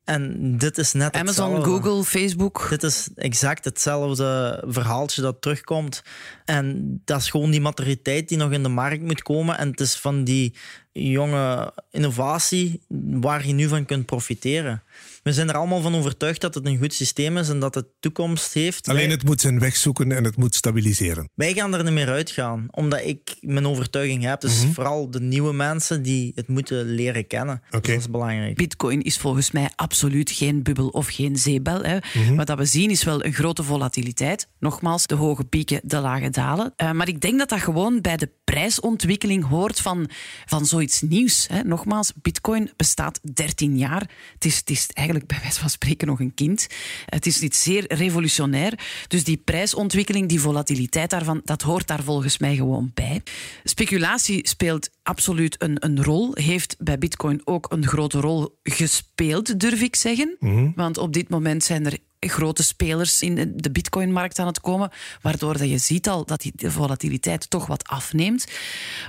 En 0.04 0.54
dit 0.58 0.78
is 0.78 0.92
net 0.92 1.12
Mhm. 1.12 1.20
Amazon, 1.20 1.54
hetzelfde. 1.54 1.70
Google, 1.88 2.04
Facebook. 2.04 2.66
Dit 2.70 2.82
is 2.82 3.08
exact 3.14 3.64
hetzelfde 3.64 4.62
verhaaltje 4.66 5.22
dat 5.22 5.40
terugkomt. 5.42 6.02
En 6.44 7.00
dat 7.04 7.20
is 7.20 7.30
gewoon 7.30 7.50
die 7.50 7.60
maturiteit 7.60 8.28
die 8.28 8.38
nog 8.38 8.50
in 8.52 8.62
de 8.62 8.68
markt 8.68 9.02
moet 9.02 9.22
komen. 9.22 9.58
En 9.58 9.70
het 9.70 9.80
is 9.80 9.94
van 9.96 10.19
die 10.24 10.54
jonge 10.92 11.72
innovatie 11.90 12.80
waar 13.20 13.46
je 13.46 13.52
nu 13.52 13.68
van 13.68 13.84
kunt 13.84 14.06
profiteren. 14.06 14.82
We 15.22 15.32
zijn 15.32 15.48
er 15.48 15.54
allemaal 15.56 15.80
van 15.80 15.94
overtuigd 15.94 16.40
dat 16.40 16.54
het 16.54 16.66
een 16.66 16.78
goed 16.78 16.94
systeem 16.94 17.36
is 17.36 17.48
en 17.48 17.60
dat 17.60 17.74
het 17.74 17.86
toekomst 18.00 18.52
heeft. 18.54 18.88
Alleen 18.88 19.02
Wij- 19.02 19.10
het 19.14 19.24
moet 19.24 19.40
zijn 19.40 19.58
weg 19.58 19.76
zoeken 19.76 20.12
en 20.12 20.24
het 20.24 20.36
moet 20.36 20.54
stabiliseren. 20.54 21.28
wij 21.34 21.54
gaan 21.54 21.74
er 21.74 21.84
niet 21.84 21.92
meer 21.92 22.08
uitgaan, 22.08 22.66
omdat 22.70 23.00
ik 23.04 23.36
mijn 23.40 23.66
overtuiging 23.66 24.22
heb. 24.22 24.40
Dus 24.40 24.64
vooral 24.72 25.10
de 25.10 25.20
nieuwe 25.20 25.52
mensen 25.52 26.02
die 26.02 26.32
het 26.34 26.48
moeten 26.48 26.84
leren 26.84 27.26
kennen. 27.26 27.62
Dat 27.70 27.88
is 27.88 28.10
belangrijk. 28.10 28.56
Bitcoin 28.56 29.02
is 29.02 29.18
volgens 29.18 29.50
mij 29.50 29.70
absoluut 29.74 30.30
geen 30.30 30.62
bubbel 30.62 30.88
of 30.88 31.06
geen 31.08 31.36
zeebel. 31.36 31.82
Hè. 31.82 31.98
Wat 32.36 32.46
dat 32.46 32.58
we 32.58 32.64
zien 32.64 32.90
is 32.90 33.04
wel 33.04 33.24
een 33.24 33.32
grote 33.32 33.62
volatiliteit. 33.62 34.48
Nogmaals, 34.58 35.06
de 35.06 35.14
hoge 35.14 35.44
pieken, 35.44 35.80
de 35.84 35.98
lage 36.00 36.30
dalen. 36.30 36.72
Eh, 36.76 36.90
maar 36.92 37.08
ik 37.08 37.20
denk 37.20 37.38
dat 37.38 37.48
dat 37.48 37.60
gewoon 37.60 38.00
bij 38.00 38.16
de 38.16 38.30
prijsontwikkeling 38.44 39.44
hoort 39.48 39.80
van, 39.80 40.08
van 40.46 40.66
zoiets 40.66 41.00
nieuws. 41.00 41.46
Hè. 41.52 41.62
Nogmaals, 41.62 42.12
Bitcoin 42.22 42.70
bestaat 42.76 43.20
13 43.34 43.78
jaar. 43.78 44.10
Het 44.34 44.44
is, 44.44 44.56
het 44.56 44.70
is 44.70 44.86
eigenlijk 44.92 45.09
bij 45.12 45.38
wijze 45.42 45.60
van 45.60 45.70
spreken 45.70 46.06
nog 46.06 46.20
een 46.20 46.34
kind. 46.34 46.66
Het 47.06 47.26
is 47.26 47.40
iets 47.40 47.62
zeer 47.62 47.94
revolutionair. 47.94 48.78
Dus 49.08 49.24
die 49.24 49.36
prijsontwikkeling, 49.36 50.28
die 50.28 50.40
volatiliteit 50.40 51.10
daarvan, 51.10 51.40
dat 51.44 51.62
hoort 51.62 51.86
daar 51.86 52.02
volgens 52.02 52.38
mij 52.38 52.56
gewoon 52.56 52.90
bij. 52.94 53.22
Speculatie 53.64 54.48
speelt 54.48 54.90
absoluut 55.02 55.62
een, 55.62 55.76
een 55.84 56.04
rol. 56.04 56.30
Heeft 56.34 56.76
bij 56.78 56.98
Bitcoin 56.98 57.40
ook 57.44 57.66
een 57.72 57.86
grote 57.86 58.20
rol 58.20 58.58
gespeeld, 58.62 59.60
durf 59.60 59.80
ik 59.80 59.96
zeggen. 59.96 60.36
Want 60.74 60.98
op 60.98 61.12
dit 61.12 61.28
moment 61.28 61.64
zijn 61.64 61.86
er 61.86 61.98
grote 62.20 62.62
spelers 62.62 63.22
in 63.22 63.52
de 63.56 63.70
bitcoinmarkt 63.70 64.38
aan 64.38 64.46
het 64.46 64.60
komen, 64.60 64.90
waardoor 65.20 65.58
dat 65.58 65.68
je 65.68 65.78
ziet 65.78 66.08
al 66.08 66.24
dat 66.24 66.40
die 66.40 66.52
de 66.54 66.70
volatiliteit 66.70 67.50
toch 67.50 67.66
wat 67.66 67.88
afneemt. 67.88 68.46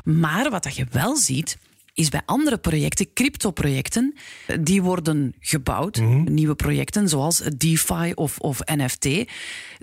Maar 0.03 0.49
wat 0.49 0.63
dat 0.63 0.75
je 0.75 0.85
wel 0.91 1.17
ziet, 1.17 1.57
is 1.93 2.09
bij 2.09 2.21
andere 2.25 2.57
projecten, 2.57 3.13
crypto-projecten, 3.13 4.13
die 4.59 4.81
worden 4.81 5.33
gebouwd, 5.39 6.01
nieuwe 6.25 6.55
projecten 6.55 7.09
zoals 7.09 7.41
DeFi 7.57 8.11
of, 8.15 8.37
of 8.39 8.59
NFT. 8.65 9.07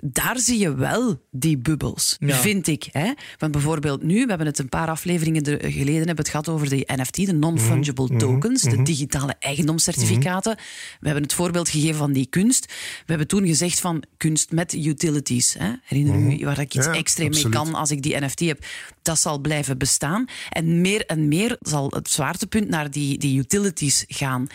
Daar 0.03 0.39
zie 0.39 0.59
je 0.59 0.75
wel 0.75 1.21
die 1.31 1.57
bubbels, 1.57 2.15
Ja. 2.19 2.35
vind 2.35 2.67
ik. 2.67 2.87
Hè? 2.91 3.11
Want 3.37 3.51
bijvoorbeeld 3.51 4.03
nu, 4.03 4.21
we 4.23 4.29
hebben 4.29 4.47
het 4.47 4.59
een 4.59 4.69
paar 4.69 4.87
afleveringen 4.87 5.43
er- 5.43 5.71
geleden 5.71 5.95
hebben 5.97 6.15
het 6.17 6.29
gehad 6.29 6.49
over 6.49 6.69
de 6.69 6.83
NFT, 6.95 7.15
de 7.25 7.33
non-fungible 7.33 8.17
tokens, 8.17 8.61
de 8.61 8.81
digitale 8.81 9.35
eigendomscertificaten. 9.39 10.55
We 10.99 11.05
hebben 11.05 11.23
het 11.23 11.33
voorbeeld 11.33 11.69
gegeven 11.69 11.95
van 11.97 12.11
die 12.11 12.25
kunst. 12.27 12.65
We 12.65 13.03
hebben 13.05 13.27
toen 13.27 13.47
gezegd 13.47 13.79
van 13.79 14.03
kunst 14.17 14.51
met 14.51 14.73
utilities. 14.73 15.55
Hè? 15.59 15.71
Herinner 15.83 16.39
u 16.39 16.45
waar 16.45 16.59
ik 16.59 16.75
iets 16.75 16.85
Ja, 16.85 16.93
extreem 16.93 17.29
mee 17.29 17.49
kan 17.49 17.73
als 17.75 17.91
ik 17.91 18.01
die 18.01 18.19
NFT 18.25 18.39
heb? 18.39 18.65
Dat 19.01 19.19
zal 19.19 19.39
blijven 19.39 19.77
bestaan. 19.77 20.25
En 20.49 20.81
meer 20.81 21.05
en 21.05 21.27
meer 21.27 21.57
zal 21.59 21.91
het 22.03 22.09
zwaartepunt 22.13 22.69
naar 22.69 22.91
die, 22.91 23.17
die 23.17 23.39
utilities 23.39 24.03
gaan. 24.07 24.47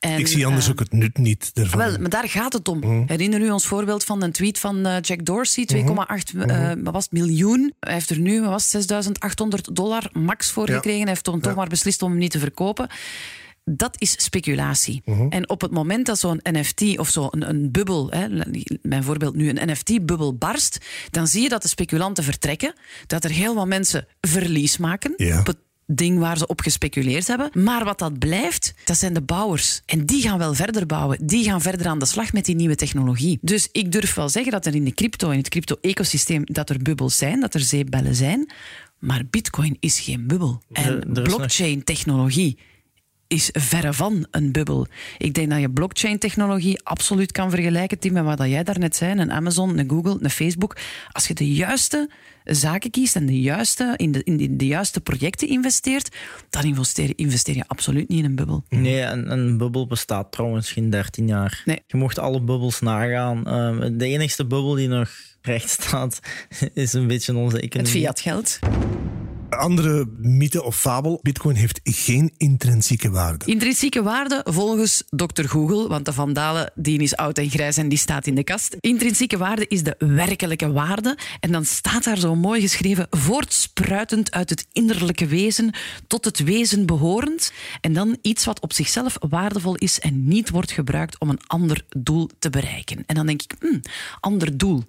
En, 0.00 0.18
Ik 0.18 0.26
zie 0.26 0.46
anders 0.46 0.64
eh, 0.64 0.70
ook 0.70 0.78
het 0.78 0.92
nut 0.92 1.18
niet 1.18 1.50
ervan. 1.54 1.78
wel, 1.78 1.98
maar 1.98 2.10
daar 2.10 2.28
gaat 2.28 2.52
het 2.52 2.68
om. 2.68 2.78
Mhm. 2.78 3.02
Herinner 3.06 3.40
u 3.40 3.50
ons 3.50 3.66
voorbeeld 3.66 4.04
van 4.04 4.22
een 4.22 4.32
tweet 4.32 4.58
van 4.58 4.86
eh, 4.86 4.96
Jack 5.00 5.24
Dorsey, 5.24 5.64
2,8 5.66 6.34
Mhm. 6.34 6.50
eh, 6.50 6.72
wat 6.84 6.92
was 6.92 7.02
het, 7.02 7.12
miljoen. 7.12 7.72
Hij 7.80 7.92
heeft 7.92 8.10
er 8.10 8.18
nu 8.18 8.40
was 8.42 8.62
het, 8.62 8.70
6800 8.70 9.76
dollar 9.76 10.08
max 10.12 10.50
voor 10.50 10.68
Ja. 10.68 10.74
gekregen. 10.74 11.00
Hij 11.00 11.08
heeft 11.10 11.24
toen 11.24 11.40
toch 11.40 11.54
maar 11.54 11.68
beslist 11.68 12.02
om 12.02 12.10
hem 12.10 12.18
niet 12.18 12.30
te 12.30 12.38
verkopen. 12.38 12.88
Dat 13.64 13.96
is 13.98 14.24
speculatie. 14.24 15.02
Mhm. 15.04 15.26
En 15.28 15.48
op 15.48 15.60
het 15.60 15.70
moment 15.70 16.06
dat 16.06 16.18
zo'n 16.18 16.40
NFT 16.42 16.98
of 16.98 17.08
zo'n 17.08 17.28
een, 17.30 17.48
een 17.48 17.70
bubbel, 17.70 18.10
hè, 18.10 18.26
mijn 18.82 19.02
voorbeeld 19.04 19.34
nu, 19.34 19.48
een 19.48 19.70
NFT-bubbel 19.70 20.34
barst, 20.34 20.78
dan 21.10 21.26
zie 21.26 21.42
je 21.42 21.48
dat 21.48 21.62
de 21.62 21.68
speculanten 21.68 22.24
vertrekken, 22.24 22.74
dat 23.06 23.24
er 23.24 23.30
heel 23.30 23.54
wat 23.54 23.66
mensen 23.66 24.06
verlies 24.20 24.76
maken 24.76 25.12
op 25.38 25.46
het 25.46 25.56
ding 25.96 26.18
waar 26.18 26.38
ze 26.38 26.46
op 26.46 26.60
gespeculeerd 26.60 27.26
hebben. 27.26 27.50
Maar 27.52 27.84
wat 27.84 27.98
dat 27.98 28.18
blijft, 28.18 28.74
dat 28.84 28.96
zijn 28.96 29.12
de 29.12 29.22
bouwers. 29.22 29.80
En 29.86 30.06
die 30.06 30.22
gaan 30.22 30.38
wel 30.38 30.54
verder 30.54 30.86
bouwen. 30.86 31.26
Die 31.26 31.44
gaan 31.44 31.60
verder 31.60 31.86
aan 31.86 31.98
de 31.98 32.06
slag 32.06 32.32
met 32.32 32.44
die 32.44 32.54
nieuwe 32.54 32.74
technologie. 32.74 33.38
Dus 33.40 33.68
ik 33.72 33.92
durf 33.92 34.14
wel 34.14 34.28
zeggen 34.28 34.52
dat 34.52 34.66
er 34.66 34.74
in 34.74 34.84
de 34.84 34.94
crypto, 34.94 35.30
in 35.30 35.38
het 35.38 35.48
crypto-ecosysteem, 35.48 36.42
dat 36.44 36.70
er 36.70 36.82
bubbels 36.82 37.16
zijn, 37.16 37.40
dat 37.40 37.54
er 37.54 37.60
zeebellen 37.60 38.14
zijn. 38.14 38.50
Maar 38.98 39.22
bitcoin 39.30 39.76
is 39.80 40.00
geen 40.00 40.26
bubbel. 40.26 40.62
En 40.72 41.08
blockchain-technologie 41.12 42.58
is 43.30 43.48
verre 43.52 43.92
van 43.92 44.26
een 44.30 44.52
bubbel. 44.52 44.86
Ik 45.18 45.34
denk 45.34 45.50
dat 45.50 45.60
je 45.60 45.70
blockchain-technologie 45.70 46.80
absoluut 46.82 47.32
kan 47.32 47.50
vergelijken, 47.50 47.98
Tim, 47.98 48.12
met 48.12 48.24
wat 48.24 48.38
dat 48.38 48.48
jij 48.48 48.62
daarnet 48.62 48.96
zei, 48.96 49.18
een 49.20 49.32
Amazon, 49.32 49.78
een 49.78 49.90
Google, 49.90 50.16
een 50.20 50.30
Facebook. 50.30 50.76
Als 51.12 51.26
je 51.26 51.34
de 51.34 51.52
juiste 51.52 52.10
zaken 52.44 52.90
kiest 52.90 53.16
en 53.16 53.26
de 53.26 53.40
juiste, 53.40 53.94
in, 53.96 54.12
de, 54.12 54.24
in 54.24 54.36
de, 54.36 54.56
de 54.56 54.66
juiste 54.66 55.00
projecten 55.00 55.48
investeert, 55.48 56.16
dan 56.50 56.64
investeer, 56.64 57.12
investeer 57.16 57.56
je 57.56 57.64
absoluut 57.66 58.08
niet 58.08 58.18
in 58.18 58.24
een 58.24 58.34
bubbel. 58.34 58.64
Nee, 58.68 59.02
een, 59.02 59.32
een 59.32 59.56
bubbel 59.58 59.86
bestaat 59.86 60.32
trouwens 60.32 60.72
geen 60.72 60.90
13 60.90 61.26
jaar. 61.26 61.62
Nee. 61.64 61.80
Je 61.86 61.96
mocht 61.96 62.18
alle 62.18 62.40
bubbels 62.42 62.80
nagaan. 62.80 63.46
Ehm, 63.46 63.96
de 63.98 64.06
enigste 64.06 64.46
bubbel 64.46 64.74
die 64.74 64.88
nog 64.88 65.10
recht 65.42 65.70
staat, 65.70 66.20
is 66.74 66.92
een 66.92 67.06
beetje 67.06 67.36
onze 67.36 67.56
Het 67.56 67.64
economie. 67.64 67.92
fiatgeld. 67.92 68.58
Andere 69.50 70.06
mythe 70.18 70.62
of 70.62 70.76
fabel, 70.76 71.18
bitcoin 71.22 71.56
heeft 71.56 71.80
geen 71.82 72.32
intrinsieke 72.36 73.10
waarde. 73.10 73.44
Intrinsieke 73.44 74.02
waarde 74.02 74.40
volgens 74.44 75.02
Dr. 75.08 75.44
Google, 75.44 75.88
want 75.88 76.04
de 76.04 76.12
Vandalen 76.12 76.72
die 76.74 77.00
is 77.00 77.16
oud 77.16 77.38
en 77.38 77.50
grijs 77.50 77.76
en 77.76 77.88
die 77.88 77.98
staat 77.98 78.26
in 78.26 78.34
de 78.34 78.44
kast. 78.44 78.76
Intrinsieke 78.80 79.38
waarde 79.38 79.66
is 79.68 79.82
de 79.82 79.94
werkelijke 79.98 80.72
waarde. 80.72 81.18
En 81.40 81.52
dan 81.52 81.64
staat 81.64 82.04
daar 82.04 82.18
zo 82.18 82.34
mooi 82.34 82.60
geschreven, 82.60 83.06
voortspruitend 83.10 84.30
uit 84.30 84.50
het 84.50 84.66
innerlijke 84.72 85.26
wezen 85.26 85.74
tot 86.06 86.24
het 86.24 86.44
wezen 86.44 86.86
behorend. 86.86 87.52
En 87.80 87.92
dan 87.92 88.18
iets 88.22 88.44
wat 88.44 88.60
op 88.60 88.72
zichzelf 88.72 89.16
waardevol 89.28 89.74
is 89.74 90.00
en 90.00 90.28
niet 90.28 90.50
wordt 90.50 90.72
gebruikt 90.72 91.18
om 91.18 91.28
een 91.28 91.40
ander 91.46 91.84
doel 91.88 92.28
te 92.38 92.50
bereiken. 92.50 93.02
En 93.06 93.14
dan 93.14 93.26
denk 93.26 93.42
ik, 93.42 93.54
hmm, 93.60 93.80
ander 94.20 94.56
doel. 94.56 94.82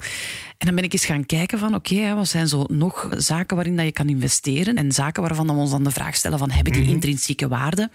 En 0.58 0.65
dan 0.65 0.75
ben 0.75 0.84
ik 0.84 0.94
eens 0.94 1.06
gaan 1.06 1.25
kijken 1.25 1.60
van, 1.60 1.75
oké, 1.75 2.15
wat 2.15 2.27
zijn 2.27 2.48
zo 2.48 2.65
nog 2.68 3.10
zaken 3.18 3.56
waarin 3.56 3.75
dat 3.75 3.86
je 3.86 3.91
kan 3.91 4.10
investeren 4.10 4.50
en 4.60 4.91
zaken 4.91 5.22
waarvan 5.22 5.48
we 5.48 5.53
ons 5.53 5.72
dan 5.72 5.84
de 5.84 5.91
vraag 5.91 6.15
stellen 6.15 6.39
van, 6.39 6.51
hebben 6.51 6.74
die 6.74 6.88
intrinsieke 6.88 7.48
waarde? 7.48 7.89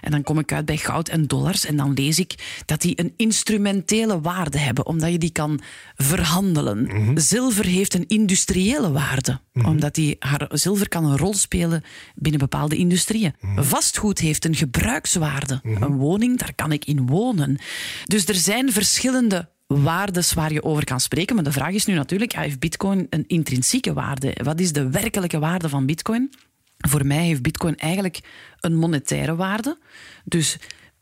En 0.00 0.10
dan 0.10 0.22
kom 0.22 0.38
ik 0.38 0.52
uit 0.52 0.64
bij 0.64 0.76
goud 0.76 1.08
en 1.08 1.26
dollars 1.26 1.64
en 1.64 1.76
dan 1.76 1.92
lees 1.92 2.18
ik 2.18 2.62
dat 2.64 2.80
die 2.80 3.00
een 3.00 3.12
instrumentele 3.16 4.20
waarde 4.20 4.58
hebben, 4.58 4.86
omdat 4.86 5.10
je 5.10 5.18
die 5.18 5.32
kan 5.32 5.60
verhandelen. 5.96 7.12
Zilver 7.14 7.64
heeft 7.64 7.94
een 7.94 8.06
industriële 8.06 8.92
waarde, 8.92 9.40
omdat 9.52 9.94
die, 9.94 10.16
haar 10.18 10.48
zilver 10.50 10.88
kan 10.88 11.04
een 11.04 11.16
rol 11.16 11.34
spelen 11.34 11.82
binnen 12.14 12.40
bepaalde 12.40 12.76
industrieën. 12.76 13.34
Vastgoed 13.56 14.18
heeft 14.18 14.44
een 14.44 14.54
gebruikswaarde. 14.54 15.60
Een 15.62 15.96
woning, 15.96 16.38
daar 16.38 16.54
kan 16.54 16.72
ik 16.72 16.84
in 16.84 17.06
wonen. 17.06 17.58
Dus 18.04 18.26
er 18.26 18.34
zijn 18.34 18.72
verschillende 18.72 19.48
waardes 19.68 20.32
waar 20.32 20.52
je 20.52 20.62
over 20.62 20.84
kan 20.84 21.00
spreken. 21.00 21.34
Maar 21.34 21.44
de 21.44 21.52
vraag 21.52 21.72
is 21.72 21.86
nu 21.86 21.94
natuurlijk, 21.94 22.32
ja, 22.32 22.40
heeft 22.40 22.58
bitcoin 22.58 23.06
een 23.10 23.24
intrinsieke 23.26 23.92
waarde? 23.92 24.36
Wat 24.42 24.60
is 24.60 24.72
de 24.72 24.90
werkelijke 24.90 25.38
waarde 25.38 25.68
van 25.68 25.86
bitcoin? 25.86 26.30
Voor 26.78 27.06
mij 27.06 27.24
heeft 27.24 27.42
bitcoin 27.42 27.76
eigenlijk 27.76 28.20
een 28.60 28.76
monetaire 28.76 29.36
waarde. 29.36 29.78
Dus 30.24 30.58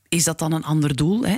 is 0.09 0.25
dat 0.25 0.39
dan 0.39 0.53
een 0.53 0.65
ander 0.65 0.97
doel? 0.97 1.27
Hè? 1.27 1.37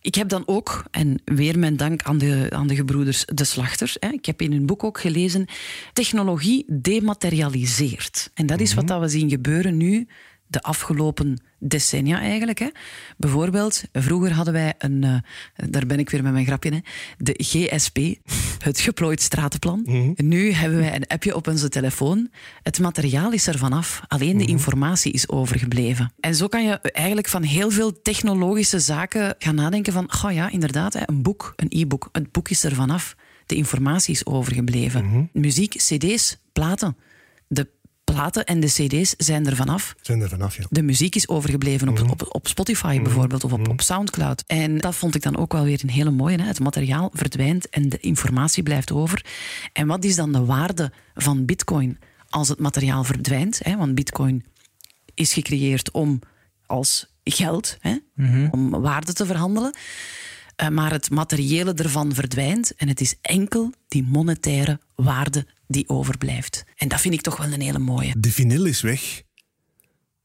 Ik 0.00 0.14
heb 0.14 0.28
dan 0.28 0.42
ook, 0.46 0.84
en 0.90 1.22
weer 1.24 1.58
mijn 1.58 1.76
dank 1.76 2.02
aan 2.02 2.18
de, 2.18 2.46
aan 2.50 2.66
de 2.66 2.74
gebroeders 2.74 3.24
De 3.24 3.44
Slachters, 3.44 3.96
hè, 4.00 4.08
ik 4.08 4.26
heb 4.26 4.42
in 4.42 4.52
hun 4.52 4.66
boek 4.66 4.84
ook 4.84 5.00
gelezen, 5.00 5.46
technologie 5.92 6.64
dematerialiseert. 6.68 8.30
En 8.34 8.46
dat 8.46 8.60
is 8.60 8.74
wat 8.74 8.88
dat 8.88 9.00
we 9.00 9.08
zien 9.08 9.30
gebeuren 9.30 9.76
nu 9.76 10.06
de 10.46 10.62
afgelopen 10.62 11.42
decennia 11.58 12.20
eigenlijk. 12.20 12.58
Hè. 12.58 12.68
Bijvoorbeeld, 13.16 13.82
vroeger 13.92 14.32
hadden 14.32 14.54
wij 14.54 14.74
een, 14.78 15.02
uh, 15.04 15.16
daar 15.70 15.86
ben 15.86 15.98
ik 15.98 16.10
weer 16.10 16.22
met 16.22 16.32
mijn 16.32 16.46
grapje, 16.46 16.70
hè, 16.70 16.78
de 17.18 17.34
GSP, 17.38 17.98
het 18.58 18.80
geplooid 18.80 19.20
stratenplan. 19.22 19.82
Mhm. 19.86 20.12
Nu 20.16 20.52
hebben 20.52 20.78
wij 20.78 20.94
een 20.94 21.06
appje 21.06 21.34
op 21.34 21.48
onze 21.48 21.68
telefoon. 21.68 22.30
Het 22.62 22.78
materiaal 22.78 23.32
is 23.32 23.46
er 23.46 23.58
vanaf, 23.58 24.02
alleen 24.08 24.38
de 24.38 24.46
informatie 24.46 25.12
is 25.12 25.28
overgebleven. 25.28 26.12
En 26.20 26.34
zo 26.34 26.46
kan 26.46 26.64
je 26.64 26.78
eigenlijk 26.80 27.28
van 27.28 27.42
heel 27.42 27.70
veel 27.70 28.02
technologische 28.02 28.78
zaken 28.78 29.34
gaan 29.38 29.54
nadenken 29.54 29.92
van, 29.92 30.10
oh 30.24 30.32
ja, 30.32 30.50
inderdaad, 30.50 30.92
hè, 30.92 31.00
een 31.06 31.22
boek, 31.22 31.52
een 31.56 31.80
e-book, 31.80 32.08
het 32.12 32.32
boek 32.32 32.48
is 32.48 32.64
er 32.64 32.74
vanaf. 32.74 33.16
De 33.46 33.54
informatie 33.54 34.14
is 34.14 34.26
overgebleven. 34.26 35.30
Muziek, 35.32 35.76
cd's, 35.76 36.38
platen. 36.52 36.96
De 37.46 37.68
platen 38.04 38.44
en 38.44 38.60
de 38.60 38.66
cd's 38.66 39.14
zijn 39.16 39.46
er 39.46 39.56
vanaf. 39.56 39.94
Zijn 40.00 40.20
er 40.20 40.28
vanaf, 40.28 40.56
ja. 40.56 40.64
De 40.70 40.82
muziek 40.82 41.14
is 41.14 41.28
overgebleven 41.28 41.88
op, 41.88 42.10
op, 42.10 42.26
op 42.34 42.48
Spotify 42.48 43.02
bijvoorbeeld 43.02 43.44
of 43.44 43.52
op, 43.52 43.68
op 43.68 43.80
Soundcloud. 43.80 44.44
En 44.46 44.78
dat 44.78 44.94
vond 44.94 45.14
ik 45.14 45.22
dan 45.22 45.36
ook 45.36 45.52
wel 45.52 45.64
weer 45.64 45.80
een 45.82 45.90
hele 45.90 46.10
mooie. 46.10 46.38
Hè? 46.38 46.46
Het 46.46 46.60
materiaal 46.60 47.10
verdwijnt 47.12 47.68
en 47.68 47.88
de 47.88 47.98
informatie 48.00 48.62
blijft 48.62 48.92
over. 48.92 49.24
En 49.72 49.86
wat 49.86 50.04
is 50.04 50.16
dan 50.16 50.32
de 50.32 50.44
waarde 50.44 50.92
van 51.14 51.44
Bitcoin 51.44 51.98
als 52.28 52.48
het 52.48 52.58
materiaal 52.58 53.04
verdwijnt? 53.04 53.60
Hè? 53.62 53.76
Want 53.76 53.94
Bitcoin 53.94 54.44
is 55.14 55.32
gecreëerd 55.32 55.90
om 55.90 56.20
als 56.66 57.06
geld, 57.24 57.76
hè? 57.80 57.96
om 58.50 58.70
waarde 58.70 59.12
te 59.12 59.26
verhandelen. 59.26 59.74
Uh, 60.62 60.68
maar 60.68 60.92
het 60.92 61.10
materiële 61.10 61.74
ervan 61.74 62.14
verdwijnt 62.14 62.74
en 62.74 62.88
het 62.88 63.00
is 63.00 63.14
enkel 63.20 63.72
die 63.88 64.02
monetaire 64.02 64.80
waarde 64.94 65.46
die 65.66 65.88
overblijft. 65.88 66.64
En 66.76 66.88
dat 66.88 67.00
vind 67.00 67.14
ik 67.14 67.20
toch 67.20 67.36
wel 67.36 67.52
een 67.52 67.60
hele 67.60 67.78
mooie. 67.78 68.14
De 68.18 68.30
vinyl 68.32 68.64
is 68.64 68.80
weg, 68.80 69.22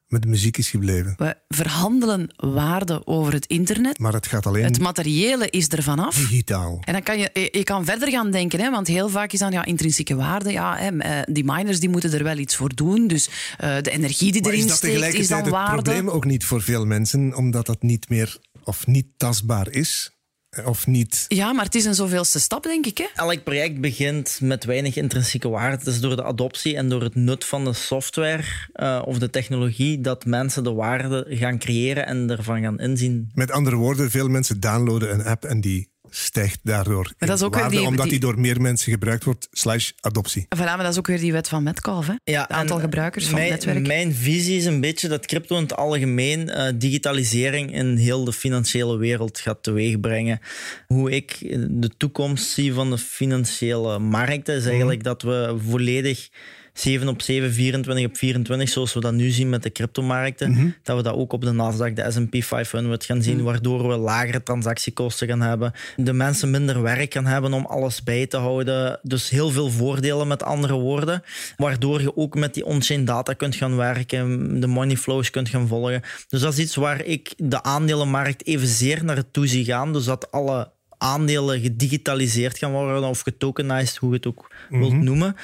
maar 0.07 0.19
de 0.19 0.27
muziek 0.27 0.57
is 0.57 0.69
gebleven. 0.69 1.13
We 1.17 1.37
verhandelen 1.47 2.33
waarde 2.35 3.07
over 3.07 3.33
het 3.33 3.45
internet. 3.45 3.99
Maar 3.99 4.13
het 4.13 4.27
gaat 4.27 4.45
alleen 4.45 4.63
Het 4.63 4.79
materiële 4.79 5.49
is 5.49 5.71
er 5.71 5.83
vanaf. 5.83 6.15
digitaal. 6.15 6.81
En 6.83 6.93
dan 6.93 7.03
kan 7.03 7.19
je, 7.19 7.49
je 7.51 7.63
kan 7.63 7.85
verder 7.85 8.09
gaan 8.09 8.31
denken, 8.31 8.59
hè, 8.59 8.69
want 8.71 8.87
heel 8.87 9.09
vaak 9.09 9.31
is 9.31 9.39
dan 9.39 9.51
ja, 9.51 9.65
intrinsieke 9.65 10.15
waarde. 10.15 10.51
Ja, 10.51 10.77
hè, 10.77 11.21
die 11.33 11.43
miners 11.43 11.79
die 11.79 11.89
moeten 11.89 12.13
er 12.13 12.23
wel 12.23 12.37
iets 12.37 12.55
voor 12.55 12.75
doen. 12.75 13.07
Dus 13.07 13.27
uh, 13.27 13.33
de 13.81 13.91
energie 13.91 14.31
die 14.31 14.41
maar 14.41 14.51
erin 14.51 14.63
is 14.63 14.69
dat 14.69 14.77
steekt, 14.77 15.13
is 15.13 15.27
dan 15.27 15.39
het 15.41 15.49
waarde. 15.49 15.81
probleem 15.81 16.09
ook 16.09 16.25
niet 16.25 16.45
voor 16.45 16.61
veel 16.61 16.85
mensen, 16.85 17.35
omdat 17.35 17.65
dat 17.65 17.81
niet 17.81 18.09
meer 18.09 18.37
of 18.63 18.87
niet 18.87 19.07
tastbaar 19.17 19.71
is? 19.71 20.17
Of 20.65 20.87
niet? 20.87 21.25
Ja, 21.27 21.53
maar 21.53 21.65
het 21.65 21.75
is 21.75 21.85
een 21.85 21.95
zoveelste 21.95 22.39
stap, 22.39 22.63
denk 22.63 22.85
ik. 22.85 22.97
Hè? 22.97 23.05
Elk 23.15 23.43
project 23.43 23.81
begint 23.81 24.39
met 24.41 24.65
weinig 24.65 24.95
intrinsieke 24.95 25.49
waarde. 25.49 25.77
Het 25.77 25.87
is 25.87 25.99
door 25.99 26.15
de 26.15 26.23
adoptie 26.23 26.75
en 26.75 26.89
door 26.89 27.01
het 27.01 27.15
nut 27.15 27.45
van 27.45 27.65
de 27.65 27.73
software 27.73 28.43
uh, 28.75 29.01
of 29.05 29.19
de 29.19 29.29
technologie 29.29 30.01
dat 30.01 30.25
mensen 30.25 30.63
de 30.63 30.71
waarde 30.71 31.25
gaan 31.29 31.57
creëren 31.57 32.05
en 32.05 32.29
ervan 32.29 32.61
gaan 32.61 32.79
inzien. 32.79 33.29
Met 33.33 33.51
andere 33.51 33.75
woorden, 33.75 34.11
veel 34.11 34.27
mensen 34.27 34.59
downloaden 34.59 35.13
een 35.13 35.25
app 35.25 35.45
en 35.45 35.61
die 35.61 35.88
stijgt 36.09 36.59
daardoor 36.63 37.13
Maar 37.17 37.27
dat 37.29 37.37
is 37.37 37.43
ook 37.43 37.53
weer 37.53 37.61
waarde, 37.61 37.77
die- 37.77 37.87
omdat 37.87 38.01
die- 38.09 38.11
die 38.11 38.19
door 38.19 38.39
meer 38.39 38.61
mensen 38.61 38.91
gebruikt 38.91 39.23
wordt, 39.23 39.47
slash 39.51 39.91
adoptie. 39.99 40.43
Voilà, 40.55 40.59
maar 40.59 40.77
dat 40.77 40.91
is 40.91 40.97
ook 40.97 41.07
weer 41.07 41.19
die 41.19 41.31
wet 41.31 41.47
van 41.47 41.63
Metcalfe. 41.63 42.11
Hè? 42.23 42.31
Ja, 42.31 42.41
het 42.41 42.51
aantal 42.51 42.79
gebruikers 42.79 43.25
van 43.25 43.33
mijn, 43.39 43.51
het 43.51 43.65
netwerk. 43.65 43.87
Mijn 43.87 44.13
visie 44.13 44.57
is 44.57 44.65
een 44.65 44.81
beetje 44.81 45.07
dat 45.07 45.25
crypto 45.25 45.55
in 45.55 45.61
het 45.61 45.75
algemeen 45.75 46.49
eh, 46.49 46.73
digitalisering 46.75 47.73
in 47.73 47.95
heel 47.95 48.23
de 48.23 48.33
financiële 48.33 48.97
wereld 48.97 49.39
gaat 49.39 49.63
teweegbrengen. 49.63 50.39
Hoe 50.87 51.11
ik 51.11 51.37
de 51.69 51.89
toekomst 51.97 52.49
zie 52.49 52.73
van 52.73 52.89
de 52.89 52.97
financiële 52.97 53.99
markten 53.99 54.55
is 54.55 54.65
eigenlijk 54.65 55.03
dat 55.03 55.21
we 55.21 55.55
volledig 55.67 56.29
7 56.79 57.07
op 57.07 57.21
7, 57.21 57.53
24 57.53 58.05
op 58.05 58.17
24, 58.17 58.69
zoals 58.69 58.93
we 58.93 58.99
dat 58.99 59.13
nu 59.13 59.29
zien 59.29 59.49
met 59.49 59.63
de 59.63 59.71
cryptomarkten, 59.71 60.75
dat 60.83 60.97
we 60.97 61.03
dat 61.03 61.15
ook 61.15 61.33
op 61.33 61.41
de 61.41 61.51
Nasdaq, 61.51 61.93
de 61.93 62.11
S&P 62.11 62.43
500 62.43 63.05
gaan 63.05 63.21
zien, 63.21 63.43
waardoor 63.43 63.87
we 63.87 63.97
lagere 63.97 64.43
transactiekosten 64.43 65.27
gaan 65.27 65.41
hebben, 65.41 65.71
de 65.95 66.13
mensen 66.13 66.49
minder 66.49 66.81
werk 66.81 67.13
gaan 67.13 67.25
hebben 67.25 67.53
om 67.53 67.65
alles 67.65 68.03
bij 68.03 68.27
te 68.27 68.37
houden. 68.37 68.99
Dus 69.01 69.29
heel 69.29 69.49
veel 69.49 69.69
voordelen 69.69 70.27
met 70.27 70.43
andere 70.43 70.73
woorden, 70.73 71.23
waardoor 71.57 72.01
je 72.01 72.17
ook 72.17 72.35
met 72.35 72.53
die 72.53 72.65
on-chain 72.65 73.05
data 73.05 73.33
kunt 73.33 73.55
gaan 73.55 73.75
werken, 73.75 74.59
de 74.59 74.67
money 74.67 74.97
flows 74.97 75.29
kunt 75.29 75.49
gaan 75.49 75.67
volgen. 75.67 76.01
Dus 76.27 76.41
dat 76.41 76.53
is 76.53 76.59
iets 76.59 76.75
waar 76.75 77.03
ik 77.03 77.33
de 77.37 77.63
aandelenmarkt 77.63 78.47
evenzeer 78.47 79.03
naartoe 79.03 79.47
zie 79.47 79.65
gaan, 79.65 79.93
dus 79.93 80.05
dat 80.05 80.31
alle 80.31 80.71
aandelen 80.99 81.61
gedigitaliseerd 81.61 82.57
gaan 82.57 82.71
worden 82.71 83.03
of 83.03 83.21
getokenized, 83.21 83.97
hoe 83.97 84.09
je 84.09 84.15
het 84.15 84.27
ook 84.27 84.51
wilt 84.69 85.01
noemen. 85.01 85.35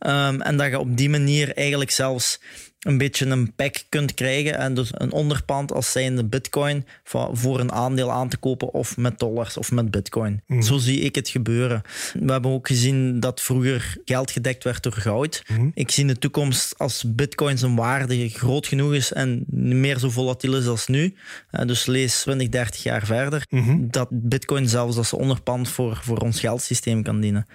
Um, 0.00 0.40
en 0.40 0.56
dat 0.56 0.70
je 0.70 0.78
op 0.78 0.96
die 0.96 1.10
manier 1.10 1.56
eigenlijk 1.56 1.90
zelfs 1.90 2.40
een 2.82 2.98
beetje 2.98 3.26
een 3.26 3.54
pack 3.54 3.74
kunt 3.88 4.14
krijgen 4.14 4.58
en 4.58 4.74
dus 4.74 4.90
een 4.92 5.12
onderpand 5.12 5.72
als 5.72 5.92
zijnde 5.92 6.24
bitcoin 6.24 6.86
voor 7.32 7.60
een 7.60 7.72
aandeel 7.72 8.10
aan 8.10 8.28
te 8.28 8.36
kopen 8.36 8.72
of 8.72 8.96
met 8.96 9.18
dollars 9.18 9.56
of 9.56 9.70
met 9.70 9.90
bitcoin. 9.90 10.42
Zo 10.60 10.78
zie 10.78 11.00
ik 11.00 11.14
het 11.14 11.28
gebeuren. 11.28 11.82
We 12.20 12.32
hebben 12.32 12.50
ook 12.50 12.66
gezien 12.66 13.20
dat 13.20 13.40
vroeger 13.40 13.96
geld 14.04 14.30
gedekt 14.30 14.64
werd 14.64 14.82
door 14.82 14.92
goud. 14.92 15.42
Ik 15.74 15.90
zie 15.90 16.06
de 16.06 16.18
toekomst 16.18 16.78
als 16.78 17.04
bitcoin 17.06 17.58
zijn 17.58 17.76
waarde 17.76 18.28
groot 18.28 18.66
genoeg 18.66 18.94
is 18.94 19.12
en 19.12 19.44
niet 19.46 19.76
meer 19.76 19.98
zo 19.98 20.10
volatiel 20.10 20.56
is 20.56 20.66
als 20.66 20.86
nu. 20.86 21.14
Eh, 21.50 21.66
dus 21.66 21.86
lees 21.86 22.20
20, 22.20 22.48
30 22.48 22.82
jaar 22.82 23.06
verder. 23.06 23.46
Dat 23.78 24.08
bitcoin 24.10 24.68
zelfs 24.68 24.96
als 24.96 25.12
onderpand 25.12 25.68
voor, 25.68 26.00
voor 26.02 26.18
ons 26.18 26.40
geldsysteem 26.40 27.02
kan 27.02 27.20
dienen. 27.20 27.46